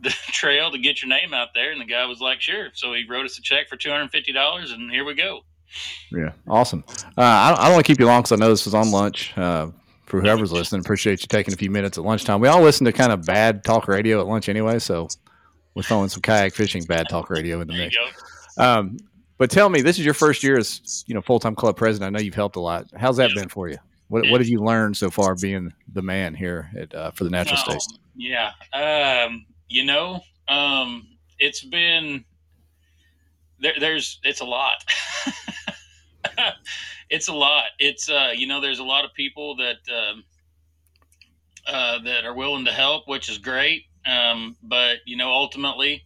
the 0.00 0.10
trail 0.32 0.70
to 0.70 0.78
get 0.78 1.02
your 1.02 1.08
name 1.08 1.32
out 1.32 1.48
there?" 1.54 1.70
And 1.70 1.80
the 1.80 1.84
guy 1.84 2.04
was 2.06 2.20
like, 2.20 2.40
"Sure." 2.40 2.70
So 2.74 2.92
he 2.94 3.04
wrote 3.08 3.24
us 3.24 3.38
a 3.38 3.42
check 3.42 3.68
for 3.68 3.76
two 3.76 3.90
hundred 3.90 4.10
fifty 4.10 4.32
dollars, 4.32 4.72
and 4.72 4.90
here 4.90 5.04
we 5.04 5.14
go. 5.14 5.42
Yeah, 6.10 6.32
awesome. 6.48 6.84
Uh, 7.16 7.22
I, 7.22 7.54
I 7.56 7.64
don't 7.64 7.74
want 7.74 7.86
to 7.86 7.90
keep 7.90 8.00
you 8.00 8.06
long 8.06 8.22
because 8.22 8.32
I 8.32 8.36
know 8.36 8.50
this 8.50 8.66
is 8.66 8.74
on 8.74 8.90
lunch. 8.90 9.36
Uh, 9.38 9.68
for 10.06 10.20
whoever's 10.20 10.52
listening, 10.52 10.80
appreciate 10.80 11.22
you 11.22 11.26
taking 11.26 11.54
a 11.54 11.56
few 11.56 11.70
minutes 11.70 11.96
at 11.96 12.04
lunchtime. 12.04 12.40
We 12.40 12.48
all 12.48 12.60
listen 12.60 12.84
to 12.84 12.92
kind 12.92 13.12
of 13.12 13.24
bad 13.24 13.64
talk 13.64 13.88
radio 13.88 14.20
at 14.20 14.26
lunch 14.26 14.50
anyway, 14.50 14.78
so 14.78 15.08
we're 15.74 15.82
throwing 15.82 16.10
some 16.10 16.20
kayak 16.20 16.52
fishing 16.52 16.84
bad 16.84 17.08
talk 17.08 17.30
radio 17.30 17.62
in 17.62 17.68
the 17.68 17.74
mix. 17.74 17.96
Um, 18.58 18.98
but 19.38 19.50
tell 19.50 19.68
me, 19.68 19.82
this 19.82 19.98
is 19.98 20.04
your 20.04 20.14
first 20.14 20.42
year 20.42 20.56
as 20.58 21.04
you 21.06 21.14
know 21.14 21.22
full 21.22 21.40
time 21.40 21.54
club 21.54 21.76
president. 21.76 22.14
I 22.14 22.18
know 22.18 22.22
you've 22.22 22.34
helped 22.34 22.56
a 22.56 22.60
lot. 22.60 22.86
How's 22.96 23.16
that 23.16 23.34
been 23.34 23.48
for 23.48 23.68
you? 23.68 23.78
What 24.08 24.28
What 24.30 24.40
have 24.40 24.48
you 24.48 24.60
learned 24.60 24.96
so 24.96 25.10
far 25.10 25.34
being 25.34 25.72
the 25.92 26.02
man 26.02 26.34
here 26.34 26.70
at 26.76 26.94
uh, 26.94 27.10
for 27.12 27.24
the 27.24 27.30
Natural 27.30 27.58
oh, 27.66 27.78
State? 27.78 27.98
Yeah, 28.14 28.52
um, 28.72 29.46
you 29.68 29.84
know, 29.84 30.20
um, 30.48 31.08
it's 31.38 31.64
been 31.64 32.24
there, 33.58 33.72
there's 33.80 34.20
it's 34.22 34.40
a 34.40 34.44
lot. 34.44 34.84
it's 37.10 37.28
a 37.28 37.32
lot. 37.32 37.64
It's 37.78 38.10
uh, 38.10 38.32
you 38.34 38.46
know, 38.46 38.60
there's 38.60 38.80
a 38.80 38.84
lot 38.84 39.04
of 39.04 39.14
people 39.14 39.56
that 39.56 39.76
um, 39.90 40.24
uh, 41.66 41.98
that 42.00 42.24
are 42.24 42.34
willing 42.34 42.64
to 42.66 42.72
help, 42.72 43.08
which 43.08 43.28
is 43.28 43.38
great. 43.38 43.84
Um, 44.04 44.56
but 44.62 44.98
you 45.06 45.16
know, 45.16 45.30
ultimately, 45.30 46.04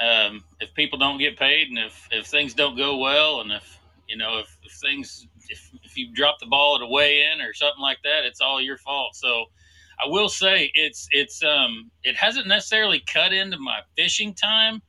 um, 0.00 0.44
if 0.60 0.74
people 0.74 0.98
don't 0.98 1.18
get 1.18 1.38
paid, 1.38 1.68
and 1.68 1.78
if 1.78 2.08
if 2.10 2.26
things 2.26 2.54
don't 2.54 2.76
go 2.76 2.98
well, 2.98 3.40
and 3.40 3.52
if 3.52 3.78
you 4.08 4.16
know, 4.16 4.38
if, 4.38 4.56
if 4.62 4.72
things 4.72 5.26
if 5.48 5.70
if 5.82 5.96
you 5.96 6.12
drop 6.12 6.38
the 6.40 6.46
ball 6.46 6.76
at 6.76 6.82
a 6.82 6.86
weigh 6.86 7.26
in 7.32 7.40
or 7.40 7.54
something 7.54 7.82
like 7.82 7.98
that, 8.04 8.24
it's 8.24 8.40
all 8.40 8.60
your 8.60 8.78
fault. 8.78 9.16
So. 9.16 9.46
I 9.96 10.08
will 10.08 10.28
say 10.28 10.72
it's 10.74 11.06
it's 11.12 11.44
um 11.44 11.92
it 12.02 12.16
hasn't 12.16 12.48
necessarily 12.48 12.98
cut 13.00 13.32
into 13.32 13.58
my 13.60 13.78
fishing 13.96 14.34
time, 14.34 14.82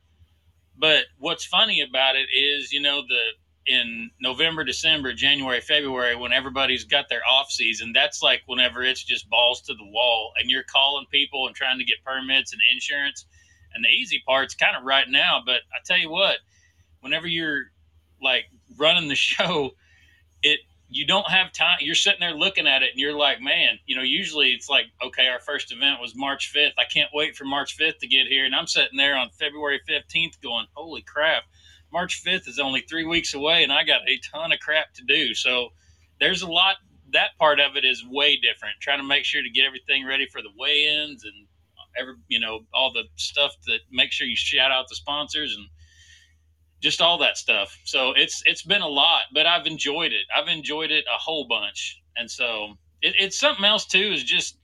but 0.76 1.04
what's 1.18 1.44
funny 1.44 1.80
about 1.80 2.16
it 2.16 2.26
is 2.36 2.72
you 2.72 2.80
know 2.80 3.02
the 3.02 3.20
in 3.66 4.10
November, 4.20 4.64
December, 4.64 5.12
January, 5.12 5.60
February, 5.60 6.14
when 6.14 6.32
everybody's 6.32 6.84
got 6.84 7.08
their 7.08 7.22
off 7.28 7.50
season, 7.50 7.92
that's 7.92 8.22
like 8.22 8.42
whenever 8.46 8.82
it's 8.82 9.02
just 9.02 9.28
balls 9.28 9.60
to 9.62 9.74
the 9.74 9.84
wall 9.84 10.32
and 10.38 10.50
you're 10.50 10.62
calling 10.62 11.04
people 11.10 11.46
and 11.46 11.56
trying 11.56 11.78
to 11.78 11.84
get 11.84 11.96
permits 12.04 12.52
and 12.52 12.62
insurance. 12.72 13.26
And 13.76 13.84
the 13.84 13.88
easy 13.88 14.22
part's 14.26 14.54
kind 14.54 14.76
of 14.76 14.84
right 14.84 15.06
now, 15.08 15.42
but 15.44 15.60
I 15.72 15.78
tell 15.84 15.98
you 15.98 16.10
what, 16.10 16.38
whenever 17.00 17.28
you're 17.28 17.66
like 18.20 18.46
running 18.78 19.08
the 19.08 19.14
show, 19.16 19.70
it 20.42 20.60
you 20.88 21.06
don't 21.06 21.28
have 21.28 21.52
time. 21.52 21.78
You're 21.80 21.96
sitting 21.96 22.20
there 22.20 22.34
looking 22.34 22.66
at 22.66 22.82
it 22.82 22.90
and 22.92 23.00
you're 23.00 23.16
like, 23.16 23.40
man, 23.40 23.78
you 23.86 23.96
know, 23.96 24.02
usually 24.02 24.52
it's 24.52 24.70
like, 24.70 24.86
okay, 25.04 25.26
our 25.28 25.40
first 25.40 25.72
event 25.72 26.00
was 26.00 26.14
March 26.14 26.52
5th. 26.54 26.74
I 26.78 26.84
can't 26.84 27.10
wait 27.12 27.36
for 27.36 27.44
March 27.44 27.76
5th 27.76 27.98
to 27.98 28.06
get 28.06 28.28
here. 28.28 28.44
And 28.44 28.54
I'm 28.54 28.68
sitting 28.68 28.96
there 28.96 29.16
on 29.16 29.30
February 29.30 29.80
15th 29.88 30.40
going, 30.40 30.66
holy 30.74 31.02
crap 31.02 31.42
March 31.92 32.22
5th 32.24 32.48
is 32.48 32.58
only 32.58 32.80
three 32.82 33.06
weeks 33.06 33.34
away, 33.34 33.62
and 33.62 33.72
I 33.72 33.84
got 33.84 34.08
a 34.08 34.20
ton 34.32 34.52
of 34.52 34.58
crap 34.60 34.92
to 34.94 35.04
do. 35.04 35.34
So 35.34 35.68
there's 36.20 36.42
a 36.42 36.46
lot. 36.48 36.76
That 37.12 37.30
part 37.38 37.60
of 37.60 37.76
it 37.76 37.84
is 37.84 38.04
way 38.04 38.36
different. 38.36 38.74
Trying 38.80 38.98
to 38.98 39.04
make 39.04 39.24
sure 39.24 39.42
to 39.42 39.50
get 39.50 39.64
everything 39.64 40.06
ready 40.06 40.26
for 40.26 40.42
the 40.42 40.50
weigh-ins 40.58 41.24
and 41.24 41.46
every, 41.98 42.14
you 42.28 42.40
know, 42.40 42.60
all 42.72 42.92
the 42.92 43.04
stuff 43.16 43.52
that 43.66 43.80
make 43.90 44.12
sure 44.12 44.26
you 44.26 44.36
shout 44.36 44.72
out 44.72 44.86
the 44.88 44.96
sponsors 44.96 45.54
and 45.56 45.66
just 46.80 47.00
all 47.00 47.18
that 47.18 47.36
stuff. 47.36 47.78
So 47.84 48.12
it's 48.12 48.42
it's 48.46 48.62
been 48.62 48.82
a 48.82 48.88
lot, 48.88 49.22
but 49.32 49.46
I've 49.46 49.66
enjoyed 49.66 50.12
it. 50.12 50.24
I've 50.34 50.48
enjoyed 50.48 50.90
it 50.90 51.04
a 51.12 51.18
whole 51.18 51.46
bunch, 51.48 52.00
and 52.16 52.30
so 52.30 52.74
it, 53.02 53.14
it's 53.18 53.38
something 53.38 53.64
else 53.64 53.86
too. 53.86 54.12
Is 54.12 54.22
just 54.22 54.58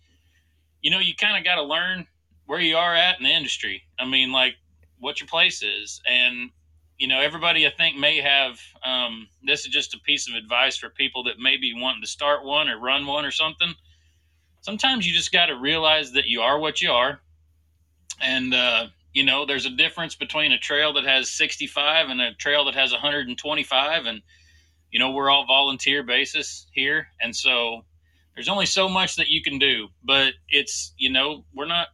you 0.82 0.90
know 0.90 0.98
you 0.98 1.14
kind 1.14 1.36
of 1.36 1.44
got 1.44 1.56
to 1.56 1.62
learn 1.62 2.06
where 2.46 2.60
you 2.60 2.76
are 2.76 2.94
at 2.94 3.18
in 3.18 3.24
the 3.24 3.30
industry. 3.30 3.82
I 3.98 4.04
mean, 4.06 4.32
like 4.32 4.54
what 4.98 5.20
your 5.20 5.28
place 5.28 5.62
is, 5.62 6.00
and 6.08 6.50
you 6.98 7.08
know, 7.08 7.20
everybody 7.20 7.66
I 7.66 7.70
think 7.70 7.96
may 7.96 8.20
have. 8.20 8.60
Um, 8.84 9.26
this 9.44 9.66
is 9.66 9.72
just 9.72 9.94
a 9.94 9.98
piece 10.00 10.28
of 10.28 10.36
advice 10.36 10.76
for 10.76 10.88
people 10.88 11.24
that 11.24 11.38
may 11.38 11.56
be 11.56 11.72
wanting 11.74 12.02
to 12.02 12.06
start 12.06 12.44
one 12.44 12.68
or 12.68 12.78
run 12.78 13.06
one 13.06 13.24
or 13.24 13.32
something. 13.32 13.74
Sometimes 14.62 15.06
you 15.06 15.12
just 15.12 15.32
got 15.32 15.46
to 15.46 15.56
realize 15.56 16.12
that 16.12 16.26
you 16.26 16.40
are 16.40 16.58
what 16.58 16.80
you 16.80 16.90
are, 16.90 17.20
and 18.20 18.54
uh, 18.54 18.86
you 19.12 19.24
know, 19.24 19.44
there's 19.44 19.66
a 19.66 19.70
difference 19.70 20.14
between 20.14 20.52
a 20.52 20.58
trail 20.58 20.94
that 20.94 21.04
has 21.04 21.30
65 21.30 22.08
and 22.08 22.20
a 22.20 22.34
trail 22.34 22.64
that 22.64 22.74
has 22.74 22.92
125, 22.92 24.06
and 24.06 24.22
you 24.90 24.98
know, 24.98 25.10
we're 25.10 25.30
all 25.30 25.46
volunteer 25.46 26.02
basis 26.02 26.66
here, 26.72 27.08
and 27.20 27.34
so 27.34 27.84
there's 28.34 28.48
only 28.48 28.66
so 28.66 28.88
much 28.88 29.16
that 29.16 29.28
you 29.28 29.42
can 29.42 29.58
do. 29.58 29.88
But 30.04 30.34
it's 30.48 30.94
you 30.96 31.10
know, 31.10 31.44
we're 31.54 31.66
not 31.66 31.88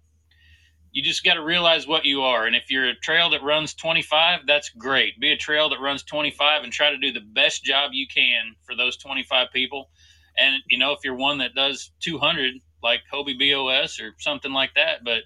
you 0.92 1.02
just 1.02 1.24
got 1.24 1.34
to 1.34 1.42
realize 1.42 1.86
what 1.86 2.04
you 2.04 2.22
are. 2.22 2.46
And 2.46 2.56
if 2.56 2.70
you're 2.70 2.88
a 2.88 2.94
trail 2.96 3.30
that 3.30 3.42
runs 3.42 3.74
25, 3.74 4.40
that's 4.46 4.70
great. 4.70 5.20
Be 5.20 5.32
a 5.32 5.36
trail 5.36 5.68
that 5.68 5.80
runs 5.80 6.02
25 6.02 6.64
and 6.64 6.72
try 6.72 6.90
to 6.90 6.98
do 6.98 7.12
the 7.12 7.20
best 7.20 7.62
job 7.62 7.90
you 7.92 8.06
can 8.06 8.56
for 8.64 8.74
those 8.74 8.96
25 8.96 9.48
people. 9.52 9.90
And, 10.38 10.56
you 10.68 10.78
know, 10.78 10.92
if 10.92 11.00
you're 11.04 11.14
one 11.14 11.38
that 11.38 11.54
does 11.54 11.92
200, 12.00 12.54
like 12.82 13.00
Hobie 13.12 13.38
BOS 13.38 14.00
or 14.00 14.14
something 14.18 14.52
like 14.52 14.74
that, 14.74 15.04
but 15.04 15.22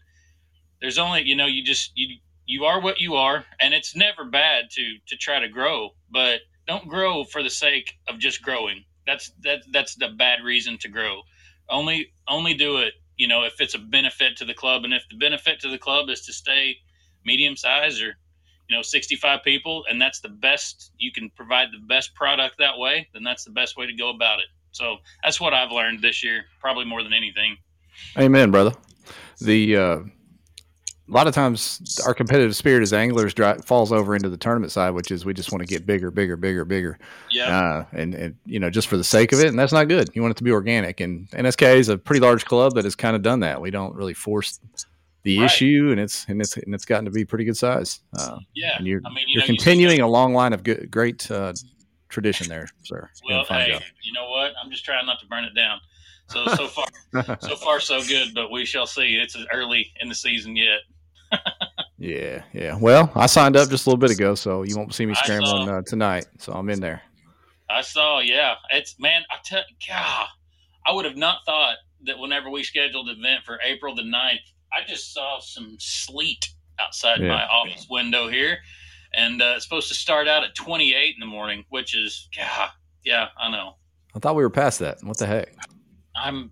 there's 0.80 0.98
only, 0.98 1.22
you 1.22 1.36
know, 1.36 1.46
you 1.46 1.62
just, 1.62 1.92
you, 1.94 2.16
you 2.46 2.64
are 2.64 2.80
what 2.80 3.00
you 3.00 3.14
are. 3.14 3.44
And 3.60 3.74
it's 3.74 3.94
never 3.94 4.24
bad 4.24 4.66
to, 4.72 4.96
to 5.08 5.16
try 5.16 5.38
to 5.40 5.48
grow, 5.48 5.90
but 6.10 6.40
don't 6.66 6.88
grow 6.88 7.24
for 7.24 7.42
the 7.42 7.50
sake 7.50 7.94
of 8.08 8.18
just 8.18 8.42
growing. 8.42 8.84
That's, 9.06 9.32
that, 9.42 9.62
that's 9.72 9.96
the 9.96 10.08
bad 10.08 10.42
reason 10.44 10.78
to 10.78 10.88
grow. 10.88 11.22
Only, 11.68 12.12
only 12.28 12.54
do 12.54 12.78
it 12.78 12.94
you 13.16 13.28
know, 13.28 13.44
if 13.44 13.60
it's 13.60 13.74
a 13.74 13.78
benefit 13.78 14.36
to 14.38 14.44
the 14.44 14.54
club, 14.54 14.84
and 14.84 14.92
if 14.92 15.04
the 15.08 15.16
benefit 15.16 15.60
to 15.60 15.68
the 15.68 15.78
club 15.78 16.08
is 16.08 16.22
to 16.22 16.32
stay 16.32 16.76
medium 17.24 17.56
size 17.56 18.00
or 18.00 18.16
you 18.68 18.76
know 18.76 18.82
65 18.82 19.44
people, 19.44 19.84
and 19.88 20.00
that's 20.00 20.20
the 20.20 20.28
best 20.28 20.92
you 20.98 21.12
can 21.12 21.30
provide 21.30 21.68
the 21.72 21.86
best 21.86 22.14
product 22.14 22.56
that 22.58 22.78
way, 22.78 23.08
then 23.12 23.22
that's 23.22 23.44
the 23.44 23.50
best 23.50 23.76
way 23.76 23.86
to 23.86 23.94
go 23.94 24.10
about 24.10 24.40
it. 24.40 24.46
So 24.72 24.96
that's 25.22 25.40
what 25.40 25.54
I've 25.54 25.70
learned 25.70 26.02
this 26.02 26.24
year, 26.24 26.44
probably 26.60 26.84
more 26.84 27.02
than 27.02 27.12
anything. 27.12 27.56
Amen, 28.18 28.50
brother. 28.50 28.72
The 29.40 29.76
uh, 29.76 30.00
a 31.08 31.12
lot 31.12 31.26
of 31.26 31.34
times 31.34 32.00
our 32.06 32.14
competitive 32.14 32.56
spirit 32.56 32.82
as 32.82 32.92
anglers 32.92 33.34
falls 33.64 33.92
over 33.92 34.14
into 34.14 34.30
the 34.30 34.36
tournament 34.36 34.72
side, 34.72 34.90
which 34.90 35.10
is 35.10 35.24
we 35.24 35.34
just 35.34 35.52
want 35.52 35.60
to 35.60 35.66
get 35.66 35.84
bigger, 35.84 36.10
bigger, 36.10 36.36
bigger, 36.36 36.64
bigger. 36.64 36.98
Yeah. 37.30 37.58
Uh, 37.58 37.84
and, 37.92 38.14
and, 38.14 38.36
you 38.46 38.58
know, 38.58 38.70
just 38.70 38.88
for 38.88 38.96
the 38.96 39.04
sake 39.04 39.32
of 39.32 39.40
it. 39.40 39.48
And 39.48 39.58
that's 39.58 39.72
not 39.72 39.88
good. 39.88 40.08
You 40.14 40.22
want 40.22 40.32
it 40.32 40.38
to 40.38 40.44
be 40.44 40.52
organic. 40.52 41.00
And 41.00 41.28
NSK 41.30 41.76
is 41.76 41.88
a 41.88 41.98
pretty 41.98 42.20
large 42.20 42.44
club 42.44 42.74
that 42.76 42.84
has 42.84 42.94
kind 42.94 43.14
of 43.14 43.22
done 43.22 43.40
that. 43.40 43.60
We 43.60 43.70
don't 43.70 43.94
really 43.94 44.14
force 44.14 44.58
the 45.24 45.40
right. 45.40 45.44
issue 45.44 45.88
and 45.90 46.00
it's, 46.00 46.24
and 46.28 46.40
it's, 46.40 46.56
and 46.56 46.74
it's 46.74 46.84
gotten 46.86 47.04
to 47.04 47.10
be 47.10 47.24
pretty 47.24 47.44
good 47.44 47.56
size. 47.56 48.00
Uh, 48.18 48.38
yeah. 48.54 48.78
And 48.78 48.86
you're, 48.86 49.02
I 49.04 49.10
mean, 49.10 49.26
you 49.28 49.40
are 49.42 49.46
continuing 49.46 50.00
a 50.00 50.08
long 50.08 50.32
line 50.32 50.52
of 50.52 50.62
good, 50.62 50.90
great, 50.90 51.30
uh, 51.30 51.52
tradition 52.12 52.48
there, 52.48 52.68
sir. 52.84 53.08
Well, 53.28 53.44
hey, 53.48 53.72
job. 53.72 53.82
you 54.02 54.12
know 54.12 54.28
what? 54.28 54.52
I'm 54.62 54.70
just 54.70 54.84
trying 54.84 55.06
not 55.06 55.18
to 55.20 55.26
burn 55.26 55.44
it 55.44 55.54
down. 55.54 55.80
So 56.28 56.46
so 56.46 56.68
far, 56.68 56.86
so 57.40 57.56
far 57.56 57.80
so 57.80 58.02
good, 58.02 58.34
but 58.34 58.50
we 58.50 58.64
shall 58.64 58.86
see. 58.86 59.16
It's 59.16 59.36
early 59.52 59.92
in 60.00 60.08
the 60.08 60.14
season 60.14 60.54
yet. 60.56 60.80
yeah, 61.98 62.42
yeah. 62.52 62.76
Well, 62.78 63.10
I 63.14 63.26
signed 63.26 63.56
up 63.56 63.68
just 63.68 63.86
a 63.86 63.90
little 63.90 63.98
bit 63.98 64.10
ago, 64.10 64.34
so 64.34 64.62
you 64.62 64.76
won't 64.76 64.94
see 64.94 65.06
me 65.06 65.14
scrambling 65.14 65.68
uh, 65.68 65.82
tonight. 65.82 66.26
So 66.38 66.52
I'm 66.52 66.68
in 66.70 66.80
there. 66.80 67.02
I 67.68 67.80
saw. 67.80 68.20
Yeah, 68.20 68.54
it's 68.70 68.98
man. 69.00 69.22
I 69.30 69.36
tell 69.44 69.62
God, 69.88 70.28
I 70.86 70.92
would 70.92 71.04
have 71.04 71.16
not 71.16 71.38
thought 71.46 71.76
that 72.04 72.18
whenever 72.18 72.50
we 72.50 72.62
scheduled 72.62 73.08
the 73.08 73.12
event 73.12 73.44
for 73.44 73.58
April 73.64 73.94
the 73.94 74.02
9th, 74.02 74.38
I 74.72 74.84
just 74.86 75.14
saw 75.14 75.38
some 75.38 75.76
sleet 75.78 76.48
outside 76.80 77.20
yeah. 77.20 77.28
my 77.28 77.44
office 77.44 77.86
window 77.88 78.28
here, 78.28 78.58
and 79.14 79.40
uh, 79.42 79.54
it's 79.56 79.64
supposed 79.64 79.88
to 79.88 79.94
start 79.94 80.28
out 80.28 80.44
at 80.44 80.54
28 80.54 81.14
in 81.14 81.20
the 81.20 81.26
morning, 81.26 81.64
which 81.68 81.96
is 81.96 82.28
God. 82.36 82.70
Yeah, 83.04 83.28
I 83.36 83.50
know. 83.50 83.76
I 84.14 84.18
thought 84.18 84.36
we 84.36 84.42
were 84.42 84.50
past 84.50 84.78
that. 84.78 85.02
What 85.02 85.18
the 85.18 85.26
heck? 85.26 85.54
I'm. 86.16 86.50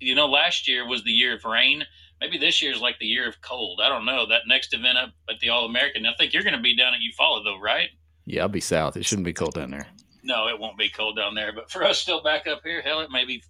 You 0.00 0.16
know, 0.16 0.26
last 0.26 0.66
year 0.66 0.84
was 0.88 1.04
the 1.04 1.12
year 1.12 1.36
of 1.36 1.44
rain 1.44 1.84
maybe 2.20 2.38
this 2.38 2.60
year's 2.62 2.80
like 2.80 2.98
the 2.98 3.06
year 3.06 3.28
of 3.28 3.40
cold. 3.40 3.80
I 3.82 3.88
don't 3.88 4.04
know. 4.04 4.26
That 4.26 4.42
next 4.46 4.74
event 4.74 4.98
up 4.98 5.10
at 5.28 5.40
the 5.40 5.48
All 5.48 5.64
American, 5.64 6.06
I 6.06 6.14
think 6.18 6.32
you're 6.32 6.42
going 6.42 6.56
to 6.56 6.62
be 6.62 6.76
down 6.76 6.92
at 6.94 7.00
Eufaula 7.00 7.42
though, 7.44 7.58
right? 7.58 7.88
Yeah, 8.26 8.42
I'll 8.42 8.48
be 8.48 8.60
south. 8.60 8.96
It 8.96 9.04
shouldn't 9.04 9.24
be 9.24 9.32
cold 9.32 9.54
down 9.54 9.70
there. 9.70 9.86
No, 10.22 10.48
it 10.48 10.58
won't 10.58 10.78
be 10.78 10.88
cold 10.88 11.16
down 11.16 11.34
there. 11.34 11.52
But 11.52 11.70
for 11.70 11.82
us 11.82 11.98
still 11.98 12.22
back 12.22 12.46
up 12.46 12.60
here, 12.62 12.82
hell, 12.82 13.00
it 13.00 13.10
may 13.10 13.24
be 13.24 13.42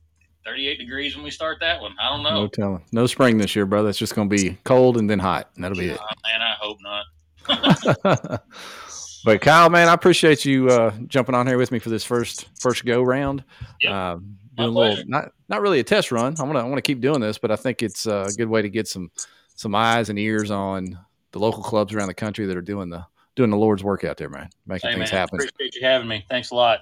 38 0.47 0.79
degrees 0.79 1.17
when 1.17 1.25
we 1.25 1.31
start 1.31 1.59
that 1.61 1.81
one. 1.81 1.95
I 2.01 2.09
don't 2.09 2.23
know. 2.23 2.43
No 2.43 2.49
telling. 2.49 2.85
No 2.93 3.07
spring 3.07 3.37
this 3.37 3.55
year, 3.57 3.67
brother. 3.67 3.89
It's 3.89 3.99
just 3.99 4.15
going 4.15 4.31
to 4.31 4.35
be 4.35 4.57
cold 4.65 4.97
and 4.97 5.11
then 5.11 5.19
hot, 5.19 5.51
and 5.55 5.65
that'll 5.65 5.77
be 5.77 5.87
it. 5.89 6.01
man, 6.25 6.41
I 6.41 6.55
hope 6.61 6.79
not. 6.81 7.05
but 9.25 9.41
Kyle, 9.41 9.71
man, 9.71 9.89
I 9.89 9.95
appreciate 9.95 10.45
you 10.45 10.69
uh, 10.69 10.93
jumping 11.07 11.35
on 11.35 11.47
here 11.47 11.59
with 11.59 11.73
me 11.73 11.79
for 11.79 11.91
this 11.91 12.05
first 12.05 12.49
first 12.59 12.85
go 12.85 13.03
round. 13.03 13.45
Yep. 13.81 13.93
Uh, 13.93 14.17
doing 14.57 14.69
a 14.69 14.79
little 14.79 15.05
not 15.07 15.33
not 15.49 15.61
really 15.61 15.81
a 15.81 15.85
test 15.85 16.13
run. 16.13 16.35
I 16.39 16.43
want 16.43 16.55
to 16.55 16.61
I 16.61 16.65
want 16.65 16.77
to 16.77 16.83
keep 16.83 17.01
doing 17.01 17.21
this, 17.21 17.39
but 17.39 17.51
I 17.51 17.57
think 17.57 17.83
it's 17.83 18.07
a 18.07 18.29
good 18.37 18.49
way 18.49 18.63
to 18.63 18.69
get 18.69 18.89
some 18.89 19.11
some 19.55 19.75
eyes 19.75 20.09
and 20.09 20.19
ears 20.19 20.51
on 20.51 20.99
the 21.33 21.39
local 21.39 21.63
clubs 21.63 21.95
around 21.95 22.09
the 22.09 22.15
country 22.15 22.47
that 22.47 22.57
are 22.57 22.63
doing 22.63 22.89
the 22.91 23.05
doing 23.37 23.51
the 23.51 23.57
Lord's 23.57 23.85
work 23.85 24.05
out 24.05 24.17
there, 24.17 24.29
man, 24.29 24.49
making 24.67 24.91
hey, 24.91 24.97
things 24.97 25.13
man, 25.13 25.21
happen. 25.21 25.37
Appreciate 25.37 25.75
you 25.75 25.87
having 25.87 26.09
me. 26.09 26.25
Thanks 26.29 26.51
a 26.51 26.55
lot. 26.55 26.81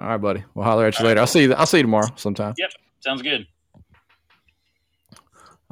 All 0.00 0.08
right, 0.08 0.16
buddy. 0.16 0.44
We'll 0.54 0.64
holler 0.64 0.86
at 0.86 0.98
you 0.98 1.04
All 1.04 1.08
later. 1.08 1.18
Right. 1.18 1.22
I'll 1.22 1.26
see 1.26 1.42
you. 1.42 1.54
I'll 1.54 1.66
see 1.66 1.78
you 1.78 1.82
tomorrow 1.82 2.08
sometime. 2.16 2.54
Yep, 2.56 2.70
sounds 3.00 3.22
good. 3.22 3.46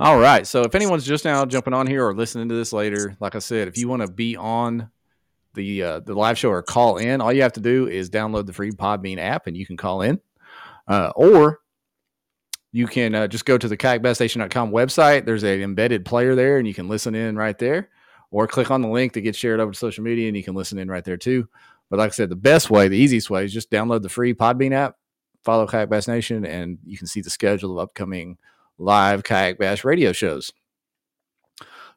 All 0.01 0.19
right. 0.19 0.47
So 0.47 0.63
if 0.63 0.77
anyone's 0.77 1.05
just 1.05 1.25
now 1.25 1.45
jumping 1.45 1.75
on 1.75 1.89
here 1.89 2.07
or 2.07 2.15
listening 2.15 2.49
to 2.51 2.55
this 2.55 2.73
later, 2.73 3.17
like 3.19 3.35
I 3.35 3.41
said, 3.41 3.67
if 3.67 3.77
you 3.77 3.89
want 3.89 4.03
to 4.03 4.09
be 4.09 4.37
on 4.37 4.91
the 5.55 5.83
uh, 5.83 6.01
the 6.01 6.15
live 6.15 6.39
show 6.39 6.51
or 6.51 6.63
call 6.63 6.99
in, 6.99 7.21
all 7.21 7.33
you 7.33 7.43
have 7.43 7.55
to 7.55 7.61
do 7.61 7.89
is 7.89 8.09
download 8.09 8.47
the 8.47 8.53
free 8.53 8.71
Podbean 8.71 9.19
app 9.19 9.49
and 9.49 9.57
you 9.57 9.67
can 9.67 9.77
call 9.77 10.03
in. 10.03 10.21
Uh, 10.87 11.11
or 11.17 11.59
you 12.71 12.87
can 12.87 13.15
uh, 13.15 13.27
just 13.27 13.45
go 13.45 13.59
to 13.59 13.67
the 13.67 13.77
kayakbassnation.com 13.77 14.71
website. 14.71 15.25
There's 15.25 15.43
an 15.43 15.63
embedded 15.63 16.05
player 16.05 16.37
there, 16.37 16.59
and 16.59 16.69
you 16.69 16.75
can 16.75 16.89
listen 16.89 17.17
in 17.17 17.37
right 17.37 17.59
there, 17.59 17.89
or 18.31 18.47
click 18.47 18.71
on 18.71 18.83
the 18.83 18.89
link 18.89 19.15
that 19.15 19.23
gets 19.23 19.37
shared 19.37 19.59
over 19.59 19.73
to 19.73 19.79
social 19.79 20.05
media, 20.05 20.29
and 20.29 20.37
you 20.37 20.45
can 20.45 20.55
listen 20.55 20.79
in 20.79 20.89
right 20.89 21.05
there 21.05 21.17
too. 21.17 21.49
But 21.91 21.99
like 21.99 22.13
I 22.13 22.15
said, 22.15 22.31
the 22.31 22.37
best 22.37 22.71
way, 22.71 22.87
the 22.87 22.97
easiest 22.97 23.31
way, 23.31 23.45
is 23.45 23.53
just 23.53 23.71
download 23.71 24.03
the 24.03 24.09
free 24.09 24.33
Podbean 24.33 24.73
app, 24.73 24.97
follow 25.43 25.67
Kayak 25.67 25.91
Nation, 26.07 26.47
and 26.47 26.79
you 26.85 26.97
can 26.97 27.09
see 27.09 27.21
the 27.21 27.31
schedule 27.31 27.73
of 27.73 27.83
upcoming 27.83 28.39
live 28.79 29.25
Kayak 29.25 29.59
bass 29.59 29.85
radio 29.85 30.13
shows. 30.13 30.53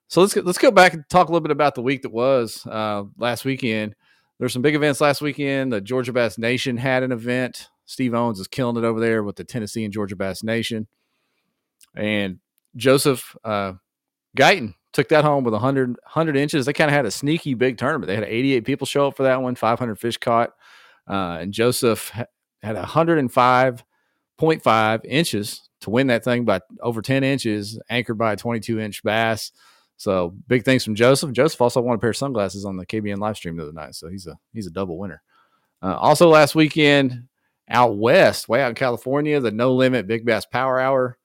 So 0.08 0.20
let's 0.20 0.34
go, 0.34 0.42
let's 0.42 0.58
go 0.58 0.72
back 0.72 0.94
and 0.94 1.06
talk 1.10 1.30
a 1.30 1.32
little 1.32 1.44
bit 1.44 1.52
about 1.52 1.76
the 1.76 1.82
week 1.82 2.02
that 2.02 2.12
was 2.12 2.68
uh, 2.68 3.04
last 3.18 3.46
weekend. 3.46 3.96
There's 4.40 4.52
some 4.52 4.62
big 4.62 4.76
events 4.76 5.00
last 5.00 5.22
weekend. 5.22 5.72
The 5.72 5.80
Georgia 5.80 6.12
Bass 6.12 6.38
Nation 6.38 6.76
had 6.76 7.04
an 7.04 7.12
event. 7.12 7.70
Steve 7.86 8.14
Owens 8.14 8.40
is 8.40 8.48
killing 8.48 8.76
it 8.76 8.84
over 8.84 9.00
there 9.00 9.24
with 9.24 9.38
the 9.38 9.44
Tennessee 9.44 9.86
and 9.86 9.94
Georgia 9.94 10.16
Bass 10.16 10.44
Nation. 10.44 10.88
And 11.96 12.40
Joseph 12.76 13.36
uh, 13.44 13.74
Guyton 14.38 14.76
took 14.94 15.10
that 15.10 15.24
home 15.24 15.44
with 15.44 15.54
100, 15.54 15.90
100 15.90 16.36
inches. 16.36 16.66
They 16.66 16.74
kind 16.74 16.90
of 16.90 16.96
had 16.96 17.06
a 17.06 17.12
sneaky 17.12 17.54
big 17.54 17.78
tournament. 17.78 18.08
They 18.08 18.16
had 18.16 18.24
88 18.26 18.66
people 18.66 18.88
show 18.88 19.08
up 19.08 19.16
for 19.16 19.24
that 19.24 19.42
one, 19.42 19.56
500 19.56 20.00
fish 20.00 20.18
caught. 20.18 20.52
Uh, 21.08 21.38
and 21.42 21.54
Joseph 21.54 22.12
had 22.62 22.76
105.5 22.76 25.06
inches 25.06 25.70
to 25.82 25.90
win 25.90 26.08
that 26.08 26.24
thing 26.24 26.46
by 26.46 26.62
over 26.82 27.02
10 27.02 27.24
inches, 27.24 27.80
anchored 27.90 28.18
by 28.18 28.34
a 28.34 28.38
22 28.38 28.80
inch 28.80 29.04
bass. 29.04 29.52
So 29.98 30.34
big 30.48 30.64
things 30.64 30.84
from 30.84 30.96
Joseph. 30.96 31.32
Joseph 31.32 31.62
also 31.62 31.82
won 31.82 31.96
a 31.96 32.00
pair 32.00 32.10
of 32.10 32.18
sunglasses 32.18 32.66
on 32.66 32.78
the 32.78 32.86
KBN 32.86 33.18
live 33.18 33.38
stream 33.38 33.58
the 33.58 33.64
other 33.64 33.72
night. 33.72 33.96
So 33.96 34.08
he's 34.08 34.26
a 34.26 34.38
he's 34.54 34.68
a 34.68 34.72
double 34.72 34.98
winner. 34.98 35.22
Uh, 35.84 35.96
also 35.96 36.30
last 36.30 36.56
weekend, 36.56 37.28
out 37.70 37.98
west, 37.98 38.48
way 38.48 38.62
out 38.62 38.70
in 38.70 38.76
California, 38.76 39.40
the 39.40 39.52
No 39.52 39.74
Limit 39.74 40.08
Big 40.08 40.26
Bass 40.26 40.46
Power 40.46 40.80
Hour 40.80 41.18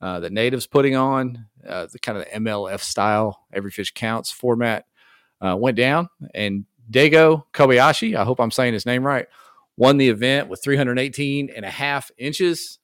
uh, 0.00 0.20
that 0.20 0.32
Natives 0.32 0.66
putting 0.66 0.96
on, 0.96 1.46
uh, 1.66 1.86
the 1.92 1.98
kind 1.98 2.18
of 2.18 2.26
MLF 2.26 2.80
style, 2.80 3.46
every 3.52 3.70
fish 3.70 3.92
counts 3.92 4.30
format, 4.30 4.86
uh, 5.40 5.56
went 5.56 5.76
down. 5.76 6.08
And 6.34 6.64
Dago 6.90 7.44
Kobayashi, 7.52 8.16
I 8.16 8.24
hope 8.24 8.40
I'm 8.40 8.50
saying 8.50 8.72
his 8.72 8.86
name 8.86 9.06
right, 9.06 9.26
won 9.76 9.96
the 9.96 10.08
event 10.08 10.48
with 10.48 10.62
318 10.62 11.50
and 11.54 11.64
a 11.64 11.70
half 11.70 12.10
inches. 12.18 12.79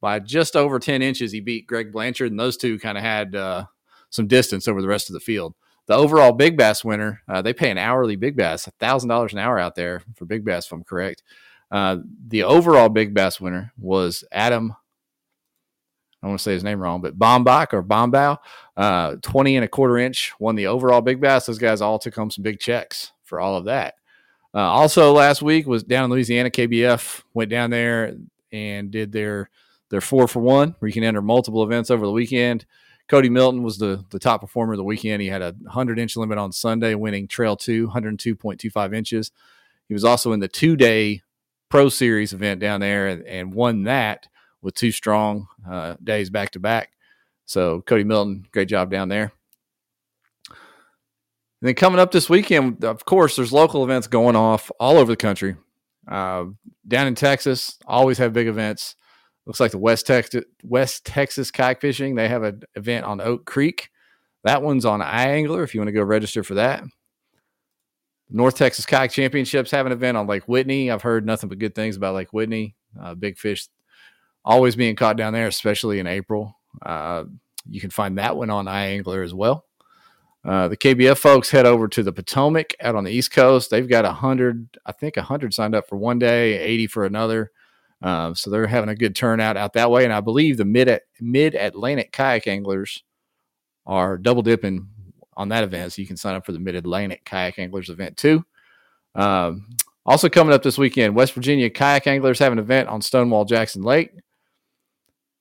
By 0.00 0.18
just 0.18 0.56
over 0.56 0.78
10 0.78 1.02
inches, 1.02 1.32
he 1.32 1.40
beat 1.40 1.66
Greg 1.66 1.92
Blanchard, 1.92 2.30
and 2.30 2.40
those 2.40 2.56
two 2.56 2.78
kind 2.78 2.96
of 2.96 3.04
had 3.04 3.34
uh, 3.34 3.66
some 4.08 4.26
distance 4.26 4.66
over 4.66 4.80
the 4.80 4.88
rest 4.88 5.10
of 5.10 5.14
the 5.14 5.20
field. 5.20 5.54
The 5.86 5.96
overall 5.96 6.32
Big 6.32 6.56
Bass 6.56 6.84
winner, 6.84 7.22
uh, 7.28 7.42
they 7.42 7.52
pay 7.52 7.70
an 7.70 7.78
hourly 7.78 8.16
Big 8.16 8.36
Bass, 8.36 8.68
$1,000 8.80 9.32
an 9.32 9.38
hour 9.38 9.58
out 9.58 9.74
there 9.74 10.02
for 10.14 10.24
Big 10.24 10.44
Bass, 10.44 10.66
if 10.66 10.72
I'm 10.72 10.84
correct. 10.84 11.22
Uh, 11.70 11.98
the 12.28 12.44
overall 12.44 12.88
Big 12.88 13.14
Bass 13.14 13.40
winner 13.40 13.72
was 13.78 14.24
Adam. 14.32 14.74
I 16.22 16.26
want 16.26 16.38
to 16.38 16.42
say 16.42 16.52
his 16.52 16.64
name 16.64 16.80
wrong, 16.80 17.00
but 17.00 17.18
Bombach 17.18 17.72
or 17.72 17.82
Bombao, 17.82 18.38
uh, 18.76 19.16
20 19.22 19.56
and 19.56 19.64
a 19.64 19.68
quarter 19.68 19.98
inch, 19.98 20.32
won 20.38 20.54
the 20.54 20.66
overall 20.66 21.00
Big 21.00 21.20
Bass. 21.20 21.46
Those 21.46 21.58
guys 21.58 21.80
all 21.80 21.98
took 21.98 22.14
home 22.14 22.30
some 22.30 22.42
big 22.42 22.60
checks 22.60 23.12
for 23.24 23.40
all 23.40 23.56
of 23.56 23.64
that. 23.64 23.94
Uh, 24.52 24.58
also, 24.58 25.12
last 25.12 25.42
week 25.42 25.66
was 25.66 25.82
down 25.82 26.04
in 26.04 26.10
Louisiana. 26.10 26.50
KBF 26.50 27.22
went 27.34 27.50
down 27.50 27.70
there 27.70 28.16
and 28.52 28.90
did 28.90 29.12
their 29.12 29.48
their 29.90 30.00
four 30.00 30.26
for 30.26 30.40
one, 30.40 30.74
where 30.78 30.88
you 30.88 30.92
can 30.92 31.04
enter 31.04 31.22
multiple 31.22 31.62
events 31.62 31.90
over 31.90 32.06
the 32.06 32.12
weekend. 32.12 32.64
Cody 33.08 33.28
Milton 33.28 33.62
was 33.62 33.78
the 33.78 34.04
the 34.10 34.18
top 34.18 34.40
performer 34.40 34.72
of 34.72 34.78
the 34.78 34.84
weekend. 34.84 35.20
He 35.20 35.28
had 35.28 35.42
a 35.42 35.54
100 35.62 35.98
inch 35.98 36.16
limit 36.16 36.38
on 36.38 36.52
Sunday, 36.52 36.94
winning 36.94 37.26
Trail 37.26 37.56
2, 37.56 37.88
102.25 37.88 38.94
inches. 38.94 39.32
He 39.88 39.94
was 39.94 40.04
also 40.04 40.32
in 40.32 40.40
the 40.40 40.48
two 40.48 40.76
day 40.76 41.22
Pro 41.68 41.88
Series 41.88 42.32
event 42.32 42.60
down 42.60 42.80
there 42.80 43.08
and, 43.08 43.26
and 43.26 43.52
won 43.52 43.84
that 43.84 44.28
with 44.62 44.74
two 44.74 44.92
strong 44.92 45.48
uh, 45.68 45.96
days 46.02 46.30
back 46.30 46.52
to 46.52 46.60
back. 46.60 46.92
So 47.46 47.80
Cody 47.82 48.04
Milton, 48.04 48.46
great 48.52 48.68
job 48.68 48.90
down 48.90 49.08
there. 49.08 49.32
And 50.48 51.68
then 51.68 51.74
coming 51.74 52.00
up 52.00 52.10
this 52.10 52.30
weekend, 52.30 52.84
of 52.84 53.04
course, 53.04 53.36
there's 53.36 53.52
local 53.52 53.84
events 53.84 54.06
going 54.06 54.36
off 54.36 54.70
all 54.78 54.96
over 54.96 55.12
the 55.12 55.16
country. 55.16 55.56
Uh, 56.08 56.46
down 56.86 57.06
in 57.06 57.14
Texas, 57.14 57.78
always 57.86 58.18
have 58.18 58.32
big 58.32 58.46
events. 58.46 58.96
Looks 59.50 59.58
like 59.58 59.72
the 59.72 59.78
West 59.78 60.06
Texas 60.06 60.44
West 60.62 61.04
Texas 61.04 61.50
kayak 61.50 61.80
fishing. 61.80 62.14
They 62.14 62.28
have 62.28 62.44
an 62.44 62.62
event 62.76 63.04
on 63.04 63.20
Oak 63.20 63.46
Creek. 63.46 63.90
That 64.44 64.62
one's 64.62 64.84
on 64.84 65.00
iAngler 65.00 65.64
if 65.64 65.74
you 65.74 65.80
want 65.80 65.88
to 65.88 65.92
go 65.92 66.04
register 66.04 66.44
for 66.44 66.54
that. 66.54 66.84
North 68.30 68.54
Texas 68.54 68.86
Kayak 68.86 69.10
Championships 69.10 69.72
have 69.72 69.86
an 69.86 69.90
event 69.92 70.16
on 70.16 70.28
Lake 70.28 70.44
Whitney. 70.44 70.88
I've 70.88 71.02
heard 71.02 71.26
nothing 71.26 71.48
but 71.48 71.58
good 71.58 71.74
things 71.74 71.96
about 71.96 72.14
Lake 72.14 72.32
Whitney. 72.32 72.76
Uh, 72.96 73.16
big 73.16 73.38
fish 73.38 73.66
always 74.44 74.76
being 74.76 74.94
caught 74.94 75.16
down 75.16 75.32
there, 75.32 75.48
especially 75.48 75.98
in 75.98 76.06
April. 76.06 76.56
Uh, 76.80 77.24
you 77.68 77.80
can 77.80 77.90
find 77.90 78.18
that 78.18 78.36
one 78.36 78.50
on 78.50 78.66
iAngler 78.66 79.24
as 79.24 79.34
well. 79.34 79.64
Uh, 80.44 80.68
the 80.68 80.76
KBF 80.76 81.18
folks 81.18 81.50
head 81.50 81.66
over 81.66 81.88
to 81.88 82.04
the 82.04 82.12
Potomac 82.12 82.72
out 82.80 82.94
on 82.94 83.02
the 83.02 83.10
East 83.10 83.32
Coast. 83.32 83.68
They've 83.68 83.88
got 83.88 84.04
a 84.04 84.12
hundred, 84.12 84.78
I 84.86 84.92
think, 84.92 85.16
a 85.16 85.22
hundred 85.22 85.54
signed 85.54 85.74
up 85.74 85.88
for 85.88 85.96
one 85.96 86.20
day, 86.20 86.56
eighty 86.56 86.86
for 86.86 87.04
another. 87.04 87.50
Um, 88.02 88.34
so 88.34 88.50
they're 88.50 88.66
having 88.66 88.88
a 88.88 88.94
good 88.94 89.14
turnout 89.14 89.56
out 89.56 89.74
that 89.74 89.90
way. 89.90 90.04
And 90.04 90.12
I 90.12 90.20
believe 90.20 90.56
the 90.56 90.64
mid 90.64 91.00
mid 91.20 91.54
Atlantic 91.54 92.12
kayak 92.12 92.46
anglers 92.46 93.02
are 93.86 94.16
double 94.16 94.42
dipping 94.42 94.88
on 95.36 95.48
that 95.48 95.64
event. 95.64 95.92
So 95.92 96.02
you 96.02 96.08
can 96.08 96.16
sign 96.16 96.34
up 96.34 96.44
for 96.44 96.52
the 96.52 96.58
Mid 96.58 96.74
Atlantic 96.74 97.24
Kayak 97.24 97.58
Anglers 97.58 97.88
event 97.88 98.16
too. 98.16 98.44
Um, 99.14 99.68
also 100.04 100.28
coming 100.28 100.52
up 100.52 100.62
this 100.62 100.78
weekend, 100.78 101.16
West 101.16 101.32
Virginia 101.32 101.70
Kayak 101.70 102.06
Anglers 102.06 102.38
have 102.38 102.52
an 102.52 102.58
event 102.58 102.88
on 102.88 103.00
Stonewall 103.00 103.44
Jackson 103.44 103.82
Lake. 103.82 104.12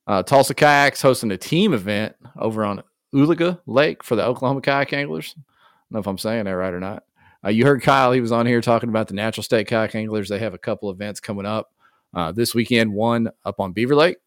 Uh, 0.07 0.23
Tulsa 0.23 0.55
Kayaks 0.55 1.01
hosting 1.01 1.31
a 1.31 1.37
team 1.37 1.73
event 1.73 2.15
over 2.39 2.65
on 2.65 2.81
Oologah 3.13 3.59
Lake 3.67 4.03
for 4.03 4.15
the 4.15 4.25
Oklahoma 4.25 4.61
kayak 4.61 4.91
anglers. 4.91 5.35
I 5.37 5.41
don't 5.41 5.91
know 5.91 5.99
if 5.99 6.07
I'm 6.07 6.17
saying 6.17 6.45
that 6.45 6.51
right 6.51 6.73
or 6.73 6.79
not. 6.79 7.03
Uh, 7.45 7.49
you 7.49 7.63
heard 7.63 7.83
Kyle; 7.83 8.11
he 8.11 8.21
was 8.21 8.31
on 8.31 8.47
here 8.47 8.59
talking 8.59 8.89
about 8.89 9.07
the 9.07 9.13
Natural 9.13 9.43
State 9.43 9.67
Kayak 9.67 9.93
Anglers. 9.93 10.27
They 10.27 10.39
have 10.39 10.55
a 10.55 10.59
couple 10.59 10.89
events 10.89 11.19
coming 11.19 11.45
up 11.45 11.69
uh, 12.13 12.31
this 12.31 12.55
weekend. 12.55 12.93
One 12.93 13.29
up 13.45 13.59
on 13.59 13.73
Beaver 13.73 13.95
Lake, 13.95 14.17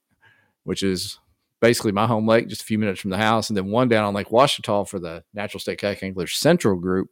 which 0.65 0.83
is 0.83 1.19
basically 1.61 1.93
my 1.93 2.07
home 2.07 2.27
lake, 2.27 2.49
just 2.49 2.63
a 2.63 2.67
few 2.67 2.79
minutes 2.79 3.01
from 3.01 3.11
the 3.11 3.17
house, 3.17 3.49
and 3.49 3.57
then 3.57 3.67
one 3.67 3.89
down 3.89 4.05
on 4.05 4.15
Lake 4.15 4.29
Ouachita 4.29 4.85
for 4.89 4.99
the 4.99 5.23
Natural 5.33 5.61
State 5.61 5.79
Kayak 5.79 6.03
Anglers 6.03 6.37
Central 6.37 6.77
Group, 6.77 7.09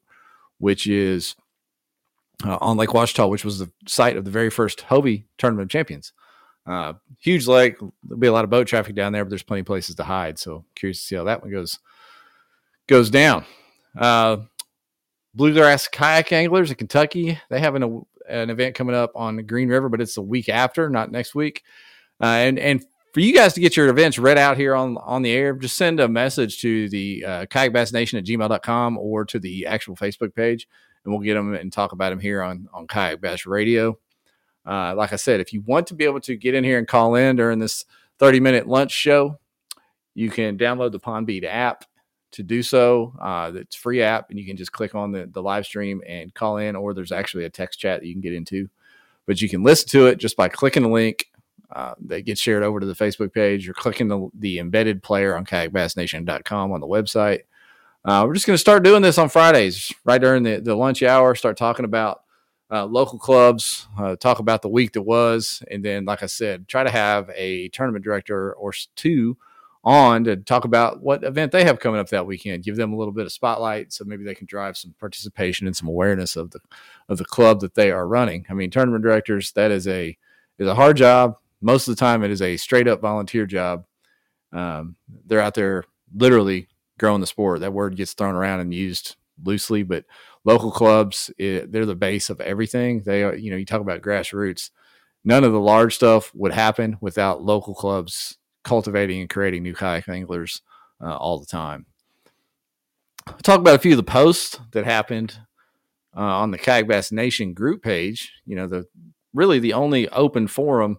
which 0.59 0.87
is 0.87 1.37
uh, 2.45 2.59
on 2.61 2.77
Lake 2.77 2.91
Ouachita, 2.91 3.29
which 3.29 3.45
was 3.45 3.59
the 3.59 3.71
site 3.87 4.17
of 4.17 4.25
the 4.25 4.31
very 4.31 4.51
first 4.51 4.81
Hobie 4.81 5.25
Tournament 5.39 5.67
of 5.67 5.71
Champions. 5.71 6.13
Uh, 6.67 6.95
huge 7.19 7.47
lake. 7.47 7.79
There'll 8.03 8.19
be 8.19 8.27
a 8.27 8.33
lot 8.33 8.45
of 8.45 8.51
boat 8.51 8.67
traffic 8.67 8.95
down 8.95 9.13
there, 9.13 9.25
but 9.25 9.31
there's 9.31 9.43
plenty 9.43 9.61
of 9.61 9.67
places 9.67 9.97
to 9.97 10.05
hide. 10.05 10.39
So 10.39 10.65
curious 10.75 10.99
to 10.99 11.05
see 11.05 11.17
how 11.17 11.25
that 11.25 11.43
one 11.43 11.51
goes 11.51 11.79
goes 12.87 13.11
down. 13.11 13.45
Uh, 13.97 14.39
Bluegrass 15.35 15.89
Kayak 15.89 16.33
Anglers 16.33 16.71
in 16.71 16.77
Kentucky. 16.77 17.39
They 17.49 17.61
have 17.61 17.77
an, 17.77 18.05
an 18.31 18.51
event 18.51 18.75
coming 18.75 18.95
up 18.95 19.13
on 19.15 19.45
Green 19.47 19.69
River, 19.69 19.89
but 19.89 20.01
it's 20.01 20.15
the 20.15 20.23
week 20.23 20.49
after, 20.49 20.89
not 20.89 21.11
next 21.11 21.35
week. 21.35 21.63
Uh, 22.23 22.27
and 22.27 22.59
and 22.59 22.85
for 23.13 23.21
you 23.21 23.35
guys 23.35 23.55
to 23.55 23.61
get 23.61 23.77
your 23.77 23.89
events 23.89 24.19
read 24.19 24.39
out 24.39 24.57
here 24.57 24.75
on 24.75 24.97
on 24.99 25.23
the 25.23 25.33
air, 25.33 25.53
just 25.55 25.77
send 25.77 26.01
a 26.01 26.09
message 26.09 26.61
to 26.61 26.89
the 26.89 27.25
uh, 27.27 27.47
kayakbassnation 27.47 28.19
at 28.19 28.25
gmail.com 28.25 28.99
or 28.99 29.25
to 29.25 29.39
the 29.39 29.67
actual 29.67 29.97
Facebook 29.97 30.35
page, 30.35 30.69
and 31.05 31.13
we'll 31.13 31.23
get 31.23 31.35
them 31.35 31.55
and 31.55 31.73
talk 31.73 31.93
about 31.93 32.11
them 32.11 32.21
here 32.21 32.43
on, 32.43 32.69
on 32.73 32.87
Kayak 32.87 33.21
Bass 33.21 33.47
Radio. 33.47 33.99
Uh, 34.67 34.95
like 34.95 35.13
I 35.13 35.17
said, 35.17 35.41
if 35.41 35.53
you 35.53 35.63
want 35.63 35.87
to 35.89 35.95
be 35.95 36.05
able 36.05 36.21
to 36.21 36.37
get 36.37 36.55
in 36.55 36.65
here 36.65 36.79
and 36.79 36.87
call 36.87 37.15
in 37.15 37.37
during 37.37 37.59
this 37.59 37.85
30 38.19 38.41
minute 38.41 38.69
lunch 38.69 38.93
show, 38.93 39.39
you 40.15 40.31
can 40.31 40.59
download 40.59 40.93
the 40.93 41.01
Podbean 41.01 41.45
app 41.45 41.85
to 42.33 42.43
do 42.43 42.63
so. 42.63 43.15
Uh, 43.21 43.53
it's 43.55 43.77
free 43.77 44.03
app, 44.03 44.31
and 44.31 44.39
you 44.39 44.47
can 44.47 44.57
just 44.57 44.73
click 44.73 44.95
on 44.95 45.13
the, 45.13 45.27
the 45.27 45.43
live 45.43 45.67
stream 45.67 46.03
and 46.07 46.33
call 46.35 46.59
in, 46.59 46.77
or 46.77 46.95
there's 46.95 47.13
actually 47.13 47.45
a 47.45 47.51
text 47.51 47.79
chat 47.79 48.01
that 48.01 48.07
you 48.07 48.15
can 48.15 48.21
get 48.21 48.35
into. 48.35 48.69
But 49.27 49.41
you 49.41 49.49
can 49.49 49.63
listen 49.63 49.89
to 49.91 50.07
it 50.07 50.19
just 50.19 50.37
by 50.37 50.49
clicking 50.49 50.83
the 50.83 50.89
link 50.89 51.31
uh, 51.73 51.95
that 52.07 52.23
gets 52.23 52.41
shared 52.41 52.63
over 52.63 52.81
to 52.81 52.87
the 52.87 52.95
Facebook 52.95 53.33
page. 53.33 53.65
You're 53.65 53.75
clicking 53.75 54.09
the, 54.09 54.29
the 54.35 54.59
embedded 54.59 55.03
player 55.03 55.37
on 55.37 55.45
kayakbassnation.com 55.45 56.73
on 56.73 56.81
the 56.81 56.87
website. 56.87 57.43
Uh, 58.05 58.25
we're 58.27 58.35
just 58.35 58.47
going 58.47 58.55
to 58.55 58.59
start 58.59 58.83
doing 58.83 59.03
this 59.03 59.19
on 59.19 59.29
Fridays, 59.29 59.93
right 60.05 60.21
during 60.21 60.43
the, 60.43 60.59
the 60.59 60.75
lunch 60.75 61.03
hour, 61.03 61.35
start 61.35 61.57
talking 61.57 61.85
about 61.85 62.23
uh, 62.73 62.87
local 62.87 63.19
clubs, 63.19 63.89
uh, 63.99 64.17
talk 64.17 64.39
about 64.39 64.63
the 64.63 64.69
week 64.69 64.93
that 64.93 65.03
was, 65.03 65.63
and 65.71 65.85
then, 65.85 66.05
like 66.07 66.23
I 66.23 66.27
said, 66.27 66.67
try 66.67 66.83
to 66.83 66.91
have 66.91 67.31
a 67.35 67.69
tournament 67.69 68.05
director 68.05 68.55
or 68.55 68.73
two 68.97 69.37
on 69.83 70.25
to 70.25 70.37
talk 70.37 70.65
about 70.65 71.03
what 71.03 71.25
event 71.25 71.53
they 71.53 71.65
have 71.65 71.81
coming 71.81 72.01
up 72.01 72.09
that 72.11 72.27
weekend. 72.27 72.65
Give 72.65 72.77
them 72.77 72.93
a 72.93 72.97
little 72.97 73.13
bit 73.13 73.27
of 73.27 73.33
spotlight, 73.33 73.93
so 73.93 74.05
maybe 74.05 74.25
they 74.25 74.35
can 74.35 74.47
drive 74.47 74.77
some 74.77 74.95
participation 75.01 75.67
and 75.67 75.77
some 75.77 75.89
awareness 75.89 76.37
of 76.37 76.51
the 76.51 76.61
of 77.09 77.19
the 77.19 77.25
club 77.25 77.61
that 77.61 77.75
they 77.75 77.91
are 77.91 78.07
running. 78.07 78.45
I 78.51 78.55
mean, 78.55 78.71
tournament 78.71 79.03
directors 79.03 79.53
that 79.53 79.71
is 79.71 79.89
a 79.89 80.17
is 80.59 80.69
a 80.69 80.75
hard 80.75 80.97
job. 80.97 81.37
Most 81.63 81.89
of 81.89 81.97
the 81.97 82.01
time, 82.01 82.23
it 82.23 82.31
is 82.31 82.43
a 82.43 82.57
straight 82.57 82.89
up 82.89 83.01
volunteer 83.01 83.47
job. 83.47 83.85
Um, 84.53 84.97
they're 85.27 85.41
out 85.41 85.55
there 85.55 85.85
literally 86.15 86.69
growing 86.99 87.21
the 87.21 87.27
sport. 87.27 87.61
That 87.61 87.73
word 87.73 87.97
gets 87.97 88.13
thrown 88.13 88.35
around 88.35 88.61
and 88.61 88.75
used 88.75 89.17
loosely, 89.43 89.83
but 89.83 90.05
local 90.45 90.71
clubs, 90.71 91.31
it, 91.39 91.71
they're 91.73 91.87
the 91.87 91.95
base 91.95 92.31
of 92.31 92.41
everything. 92.41 93.03
They 93.03 93.23
are, 93.23 93.35
you 93.35 93.51
know, 93.51 93.57
you 93.57 93.65
talk 93.65 93.81
about 93.81 94.03
grassroots. 94.03 94.71
None 95.25 95.45
of 95.45 95.53
the 95.53 95.61
large 95.61 95.95
stuff 95.95 96.35
would 96.35 96.53
happen 96.53 96.97
without 97.01 97.43
local 97.43 97.75
clubs 97.75 98.39
cultivating 98.65 99.21
and 99.21 99.31
creating 99.31 99.63
new 99.63 99.75
kayak 99.75 100.09
anglers 100.09 100.63
uh, 101.03 101.17
all 101.17 101.39
the 101.39 101.47
time. 101.47 101.87
I'll 103.27 103.37
talk 103.39 103.61
about 103.61 103.77
a 103.77 103.81
few 103.81 103.93
of 103.93 103.97
the 103.97 104.03
posts 104.03 104.59
that 104.73 104.85
happened 104.85 105.39
uh, 106.17 106.21
on 106.21 106.51
the 106.51 106.59
Kayak 106.59 106.89
Bass 106.89 107.13
Nation 107.13 107.53
group 107.55 107.83
page. 107.83 108.33
You 108.45 108.57
know, 108.57 108.67
the 108.67 108.87
really 109.33 109.59
the 109.59 109.75
only 109.75 110.09
open 110.09 110.49
forum 110.49 110.99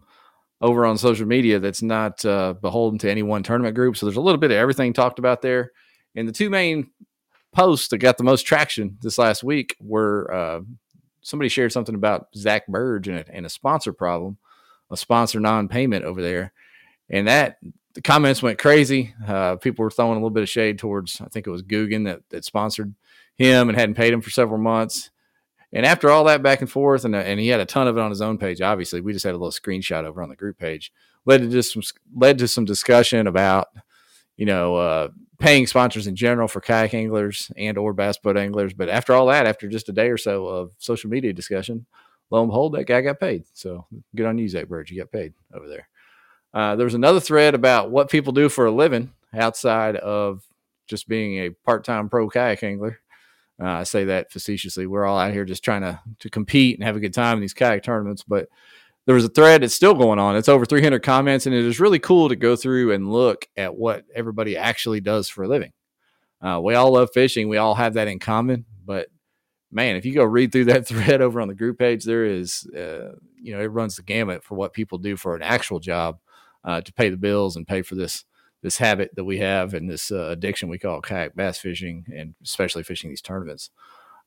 over 0.61 0.85
on 0.85 0.97
social 0.97 1.25
media 1.25 1.59
that's 1.59 1.81
not 1.81 2.23
uh, 2.23 2.53
beholden 2.53 2.99
to 2.99 3.09
any 3.09 3.23
one 3.23 3.43
tournament 3.43 3.75
group. 3.75 3.97
So 3.97 4.05
there's 4.05 4.17
a 4.17 4.21
little 4.21 4.39
bit 4.39 4.51
of 4.51 4.57
everything 4.57 4.93
talked 4.93 5.19
about 5.19 5.41
there. 5.41 5.71
And 6.15 6.27
the 6.27 6.33
two 6.33 6.49
main 6.49 6.91
posts 7.51 7.89
that 7.89 7.97
got 7.97 8.17
the 8.17 8.23
most 8.23 8.43
traction 8.43 8.97
this 9.01 9.17
last 9.17 9.43
week 9.43 9.75
were 9.81 10.31
uh, 10.33 10.61
somebody 11.21 11.49
shared 11.49 11.71
something 11.71 11.95
about 11.95 12.27
Zach 12.35 12.67
Burge 12.67 13.07
and 13.07 13.19
a, 13.19 13.25
and 13.33 13.45
a 13.45 13.49
sponsor 13.49 13.91
problem, 13.91 14.37
a 14.91 14.97
sponsor 14.97 15.39
non-payment 15.39 16.05
over 16.05 16.21
there, 16.21 16.53
and 17.11 17.27
that 17.27 17.57
the 17.93 18.01
comments 18.01 18.41
went 18.41 18.57
crazy. 18.57 19.13
Uh, 19.27 19.57
people 19.57 19.83
were 19.83 19.91
throwing 19.91 20.13
a 20.13 20.15
little 20.15 20.29
bit 20.29 20.43
of 20.43 20.49
shade 20.49 20.79
towards 20.79 21.21
I 21.21 21.25
think 21.25 21.45
it 21.45 21.51
was 21.51 21.61
Googan 21.61 22.05
that 22.05 22.21
that 22.29 22.45
sponsored 22.45 22.95
him 23.35 23.69
and 23.69 23.77
hadn't 23.77 23.95
paid 23.95 24.13
him 24.13 24.21
for 24.21 24.29
several 24.31 24.59
months. 24.59 25.11
And 25.73 25.85
after 25.85 26.09
all 26.09 26.25
that 26.25 26.43
back 26.43 26.61
and 26.61 26.69
forth, 26.69 27.05
and, 27.05 27.15
and 27.15 27.39
he 27.39 27.47
had 27.47 27.61
a 27.61 27.65
ton 27.65 27.87
of 27.87 27.97
it 27.97 28.01
on 28.01 28.09
his 28.09 28.21
own 28.21 28.37
page. 28.37 28.61
Obviously, 28.61 28.99
we 28.99 29.13
just 29.13 29.23
had 29.23 29.33
a 29.33 29.37
little 29.37 29.51
screenshot 29.51 30.03
over 30.03 30.21
on 30.21 30.29
the 30.29 30.35
group 30.35 30.57
page. 30.57 30.91
Led 31.25 31.41
to 31.41 31.47
just 31.47 31.73
some 31.73 31.83
led 32.15 32.39
to 32.39 32.47
some 32.47 32.65
discussion 32.65 33.27
about 33.27 33.67
you 34.37 34.45
know 34.45 34.75
uh, 34.75 35.09
paying 35.39 35.67
sponsors 35.67 36.07
in 36.07 36.15
general 36.15 36.47
for 36.47 36.61
kayak 36.61 36.93
anglers 36.93 37.51
and 37.57 37.77
or 37.77 37.93
bass 37.93 38.17
boat 38.17 38.37
anglers. 38.37 38.73
But 38.73 38.89
after 38.89 39.13
all 39.13 39.27
that, 39.27 39.45
after 39.45 39.67
just 39.67 39.89
a 39.89 39.93
day 39.93 40.09
or 40.09 40.17
so 40.17 40.45
of 40.47 40.71
social 40.77 41.09
media 41.09 41.31
discussion, 41.31 41.85
lo 42.31 42.41
and 42.41 42.49
behold, 42.49 42.73
that 42.73 42.85
guy 42.85 43.01
got 43.01 43.19
paid. 43.19 43.43
So 43.53 43.85
good 44.15 44.25
on 44.25 44.37
you, 44.37 44.49
Zach 44.49 44.67
Bird. 44.67 44.89
You 44.89 44.99
got 44.99 45.11
paid 45.11 45.33
over 45.53 45.67
there. 45.67 45.87
Uh, 46.53 46.75
there 46.75 46.85
was 46.85 46.93
another 46.93 47.19
thread 47.19 47.55
about 47.55 47.91
what 47.91 48.09
people 48.09 48.33
do 48.33 48.49
for 48.49 48.65
a 48.65 48.71
living 48.71 49.11
outside 49.33 49.95
of 49.95 50.43
just 50.87 51.07
being 51.07 51.37
a 51.37 51.49
part-time 51.49 52.09
pro 52.09 52.29
kayak 52.29 52.63
angler. 52.63 52.99
Uh, 53.61 53.67
I 53.67 53.83
say 53.83 54.05
that 54.05 54.31
facetiously. 54.31 54.87
We're 54.87 55.05
all 55.05 55.19
out 55.19 55.31
here 55.31 55.45
just 55.45 55.63
trying 55.63 55.81
to 55.81 55.99
to 56.19 56.29
compete 56.29 56.77
and 56.77 56.85
have 56.85 56.95
a 56.95 56.99
good 56.99 57.13
time 57.13 57.37
in 57.37 57.41
these 57.41 57.53
kayak 57.53 57.83
tournaments, 57.83 58.23
but 58.27 58.49
there 59.05 59.15
was 59.15 59.25
a 59.25 59.29
thread 59.29 59.61
that's 59.63 59.73
still 59.73 59.93
going 59.93 60.19
on. 60.19 60.35
It's 60.35 60.49
over 60.49 60.65
300 60.65 61.01
comments, 61.01 61.45
and 61.45 61.55
it 61.55 61.65
is 61.65 61.79
really 61.79 61.99
cool 61.99 62.29
to 62.29 62.35
go 62.35 62.55
through 62.55 62.91
and 62.91 63.11
look 63.11 63.47
at 63.57 63.75
what 63.75 64.03
everybody 64.13 64.57
actually 64.57 64.99
does 64.99 65.27
for 65.27 65.43
a 65.43 65.47
living. 65.47 65.71
Uh, 66.41 66.59
we 66.63 66.75
all 66.75 66.91
love 66.91 67.09
fishing. 67.13 67.49
We 67.49 67.57
all 67.57 67.75
have 67.75 67.95
that 67.95 68.07
in 68.07 68.19
common. 68.19 68.65
But 68.85 69.07
man, 69.71 69.95
if 69.95 70.05
you 70.05 70.13
go 70.13 70.23
read 70.23 70.51
through 70.51 70.65
that 70.71 70.87
thread 70.87 71.21
over 71.21 71.41
on 71.41 71.47
the 71.47 71.55
group 71.55 71.79
page, 71.79 72.03
there 72.03 72.25
is, 72.25 72.67
uh, 72.75 73.13
you 73.35 73.55
know, 73.55 73.61
it 73.61 73.67
runs 73.67 73.95
the 73.95 74.03
gamut 74.03 74.43
for 74.43 74.55
what 74.55 74.73
people 74.73 74.97
do 74.97 75.15
for 75.17 75.35
an 75.35 75.41
actual 75.41 75.79
job 75.79 76.19
uh, 76.63 76.81
to 76.81 76.93
pay 76.93 77.09
the 77.09 77.17
bills 77.17 77.55
and 77.55 77.67
pay 77.67 77.81
for 77.81 77.95
this 77.95 78.25
this 78.61 78.77
habit 78.77 79.11
that 79.15 79.23
we 79.23 79.39
have 79.39 79.73
and 79.73 79.89
this 79.89 80.11
uh, 80.11 80.27
addiction 80.29 80.69
we 80.69 80.77
call 80.77 81.01
kayak 81.01 81.35
bass 81.35 81.57
fishing, 81.57 82.05
and 82.15 82.35
especially 82.43 82.83
fishing 82.83 83.09
these 83.09 83.21
tournaments. 83.21 83.71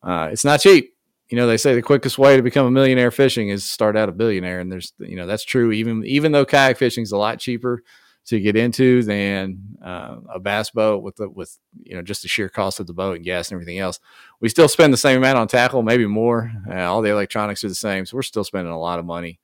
Uh, 0.03 0.29
it's 0.33 0.45
not 0.45 0.61
cheap. 0.61 0.93
You 1.31 1.39
know 1.39 1.47
they 1.47 1.57
say 1.57 1.75
the 1.75 1.83
quickest 1.83 2.19
way 2.19 2.37
to 2.37 2.43
become 2.43 2.67
a 2.67 2.71
millionaire 2.71 3.11
fishing 3.11 3.49
is 3.49 3.65
start 3.65 3.97
out 3.97 4.09
a 4.09 4.13
billionaire 4.13 4.61
and 4.61 4.71
there's 4.71 4.93
you 4.99 5.17
know 5.17 5.27
that's 5.27 5.45
true 5.45 5.73
even 5.73 6.05
even 6.05 6.33
though 6.33 6.45
kayak 6.45 6.77
fishing 6.77 7.03
is 7.03 7.13
a 7.13 7.17
lot 7.17 7.39
cheaper 7.39 7.83
to 8.27 8.41
get 8.41 8.57
into 8.57 9.03
than 9.03 9.59
uh, 9.83 10.17
a 10.33 10.39
bass 10.39 10.71
boat 10.71 11.03
with 11.03 11.17
the 11.17 11.29
with 11.29 11.59
you 11.83 11.95
know 11.97 12.03
just 12.03 12.23
the 12.23 12.29
sheer 12.29 12.51
cost 12.51 12.79
of 12.79 12.87
the 12.87 12.93
boat 12.93 13.17
and 13.17 13.25
gas 13.25 13.51
and 13.51 13.57
everything 13.57 13.79
else. 13.79 14.01
We 14.41 14.51
still 14.51 14.69
spend 14.69 14.93
the 14.93 14.99
same 14.99 15.17
amount 15.17 15.39
on 15.39 15.49
tackle 15.49 15.83
maybe 15.83 16.07
more. 16.07 16.53
Uh, 16.69 16.83
all 16.83 17.01
the 17.01 17.11
electronics 17.11 17.65
are 17.65 17.69
the 17.69 17.75
same 17.75 18.05
so 18.05 18.17
we're 18.17 18.23
still 18.23 18.45
spending 18.45 18.73
a 18.73 18.79
lot 18.79 18.99
of 18.99 19.07
money 19.07 19.41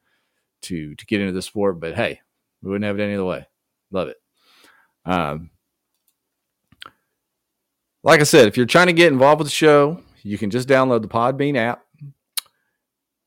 to 0.62 0.94
to 0.94 1.06
get 1.06 1.20
into 1.20 1.32
the 1.32 1.42
sport 1.42 1.80
but 1.80 1.94
hey 1.94 2.20
we 2.62 2.70
wouldn't 2.70 2.84
have 2.84 2.98
it 2.98 3.02
any 3.02 3.14
other 3.14 3.24
way. 3.24 3.46
Love 3.90 4.08
it. 4.08 4.16
Um 5.04 5.50
like 8.02 8.20
i 8.20 8.22
said 8.22 8.48
if 8.48 8.56
you're 8.56 8.64
trying 8.64 8.86
to 8.86 8.94
get 8.94 9.12
involved 9.12 9.40
with 9.40 9.46
the 9.46 9.52
show 9.52 10.02
you 10.22 10.38
can 10.38 10.50
just 10.50 10.68
download 10.68 11.02
the 11.02 11.08
Podbean 11.08 11.56
app, 11.56 11.82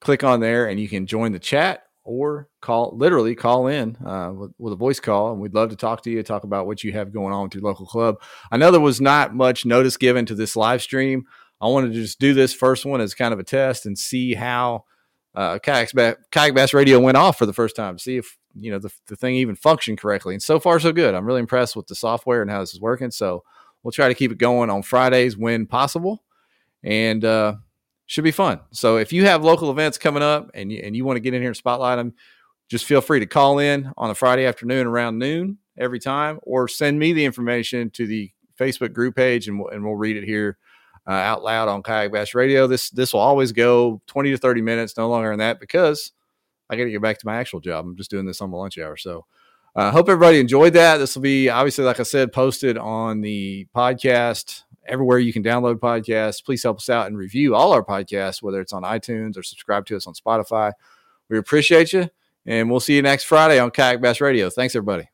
click 0.02 0.24
on 0.24 0.40
there, 0.40 0.68
and 0.68 0.80
you 0.80 0.88
can 0.88 1.08
join 1.08 1.32
the 1.32 1.40
chat 1.40 1.84
or 2.06 2.50
call 2.62 2.96
literally 2.98 3.34
call 3.34 3.68
in 3.68 3.96
uh, 4.06 4.30
with, 4.34 4.52
with, 4.58 4.74
a 4.74 4.76
voice 4.76 5.00
call 5.00 5.32
and 5.32 5.40
we'd 5.40 5.54
love 5.54 5.70
to 5.70 5.76
talk 5.76 6.04
to 6.04 6.12
you 6.12 6.22
talk 6.22 6.44
about 6.44 6.68
what 6.68 6.84
you 6.84 6.92
have 6.92 7.14
going 7.14 7.34
on 7.34 7.44
with 7.44 7.56
your 7.56 7.64
local 7.64 7.86
club. 7.86 8.16
I 8.52 8.58
know 8.58 8.72
there 8.72 8.82
was 8.82 9.00
not 9.00 9.34
much 9.34 9.66
notice 9.66 9.96
given 9.96 10.26
to 10.26 10.36
this 10.36 10.58
live 10.58 10.82
stream. 10.82 11.24
I 11.62 11.68
wanted 11.68 11.94
to 11.94 12.02
just 12.02 12.20
do 12.20 12.34
this 12.34 12.54
first 12.54 12.86
one 12.86 13.00
as 13.00 13.14
kind 13.14 13.34
of 13.34 13.40
a 13.40 13.44
test 13.44 13.86
and 13.86 13.98
see 13.98 14.34
how 14.34 14.84
uh, 15.34 15.60
kayak, 15.60 15.94
bass, 15.94 16.16
kayak 16.30 16.54
bass 16.54 16.74
radio 16.74 17.00
went 17.00 17.16
off 17.16 17.38
for 17.38 17.46
the 17.46 17.54
first 17.54 17.76
time 17.76 17.98
see 17.98 18.18
if 18.18 18.38
you 18.56 18.72
know 18.72 18.80
the, 18.80 18.92
the 19.08 19.16
thing 19.16 19.36
even 19.36 19.56
functioned 19.56 19.98
correctly 19.98 20.34
and 20.34 20.44
so 20.44 20.60
far 20.60 20.80
so 20.80 20.92
good 20.92 21.16
i'm 21.16 21.26
really 21.26 21.40
impressed 21.40 21.76
with 21.76 21.88
the 21.88 21.96
software 21.96 22.42
and 22.42 22.52
how 22.52 22.60
this 22.60 22.74
is 22.74 22.82
working 22.82 23.12
so 23.12 23.44
we'll 23.82 23.92
try 23.92 24.08
to 24.08 24.14
keep 24.14 24.32
it 24.32 24.38
going 24.38 24.70
on 24.70 24.82
fridays 24.82 25.38
when 25.38 25.66
possible 25.66 26.24
and 26.84 27.24
uh, 27.26 27.56
should 28.06 28.24
be 28.24 28.32
fun. 28.32 28.60
So 28.72 28.98
if 28.98 29.14
you 29.14 29.26
have 29.26 29.44
local 29.44 29.72
events 29.72 29.98
coming 29.98 30.24
up 30.24 30.52
and 30.54 30.72
you, 30.72 30.82
and 30.84 30.96
you 30.96 31.06
want 31.06 31.18
to 31.18 31.22
get 31.22 31.34
in 31.34 31.42
here 31.42 31.50
and 31.50 31.58
spotlight 31.58 31.98
them, 31.98 32.14
just 32.70 32.86
feel 32.86 33.02
free 33.02 33.20
to 33.20 33.26
call 33.26 33.60
in 33.60 33.92
on 33.98 34.10
a 34.10 34.16
Friday 34.16 34.46
afternoon 34.46 34.88
around 34.88 35.18
noon 35.18 35.58
every 35.78 36.00
time, 36.00 36.40
or 36.44 36.68
send 36.68 37.00
me 37.00 37.14
the 37.14 37.26
information 37.26 37.90
to 37.92 38.08
the 38.08 38.32
Facebook 38.60 38.94
group 38.94 39.16
page, 39.16 39.48
and 39.48 39.60
we'll, 39.60 39.70
and 39.70 39.84
we'll 39.84 39.96
read 39.96 40.16
it 40.16 40.24
here 40.24 40.58
uh, 41.08 41.12
out 41.12 41.44
loud 41.44 41.68
on 41.68 41.84
Kayak 41.84 42.34
Radio. 42.34 42.68
This 42.68 42.90
this 42.90 43.14
will 43.14 43.20
always 43.20 43.52
go 43.52 44.02
twenty 44.08 44.32
to 44.32 44.38
thirty 44.38 44.62
minutes, 44.62 44.98
no 44.98 45.10
longer 45.10 45.30
than 45.30 45.40
that, 45.40 45.60
because 45.60 46.14
I 46.70 46.76
got 46.76 46.86
to 46.86 46.92
get 46.92 47.02
back 47.02 47.20
to 47.20 47.26
my 47.26 47.36
actual 47.36 47.60
job. 47.60 47.86
I'm 47.86 47.96
just 47.96 48.10
doing 48.10 48.26
this 48.26 48.42
on 48.42 48.50
my 48.50 48.58
lunch 48.58 48.78
hour, 48.78 48.98
so. 48.98 49.26
I 49.76 49.88
uh, 49.88 49.92
hope 49.92 50.08
everybody 50.08 50.40
enjoyed 50.40 50.74
that. 50.74 50.98
This 50.98 51.16
will 51.16 51.24
be 51.24 51.50
obviously, 51.50 51.84
like 51.84 52.00
I 52.00 52.04
said, 52.04 52.32
posted 52.32 52.78
on 52.78 53.22
the 53.22 53.66
podcast 53.76 54.62
everywhere 54.86 55.20
you 55.20 55.34
can 55.34 55.44
download 55.44 55.78
podcasts. 55.78 56.44
Please 56.46 56.64
help 56.64 56.78
us 56.78 56.90
out 56.90 57.08
and 57.08 57.18
review 57.18 57.56
all 57.56 57.74
our 57.74 57.84
podcasts, 57.84 58.42
whether 58.42 58.62
it's 58.62 58.74
on 58.74 58.84
iTunes 58.84 59.38
or 59.38 59.42
subscribe 59.42 59.88
to 59.88 59.96
us 59.96 60.06
on 60.06 60.14
Spotify. 60.14 60.74
We 61.30 61.38
appreciate 61.38 61.94
you, 61.94 62.10
and 62.46 62.70
we'll 62.70 62.82
see 62.82 62.96
you 62.96 63.02
next 63.02 63.24
Friday 63.24 63.60
on 63.60 63.72
Kayak 63.72 64.02
Bass 64.02 64.22
Radio. 64.22 64.50
Thanks, 64.50 64.76
everybody. 64.76 65.13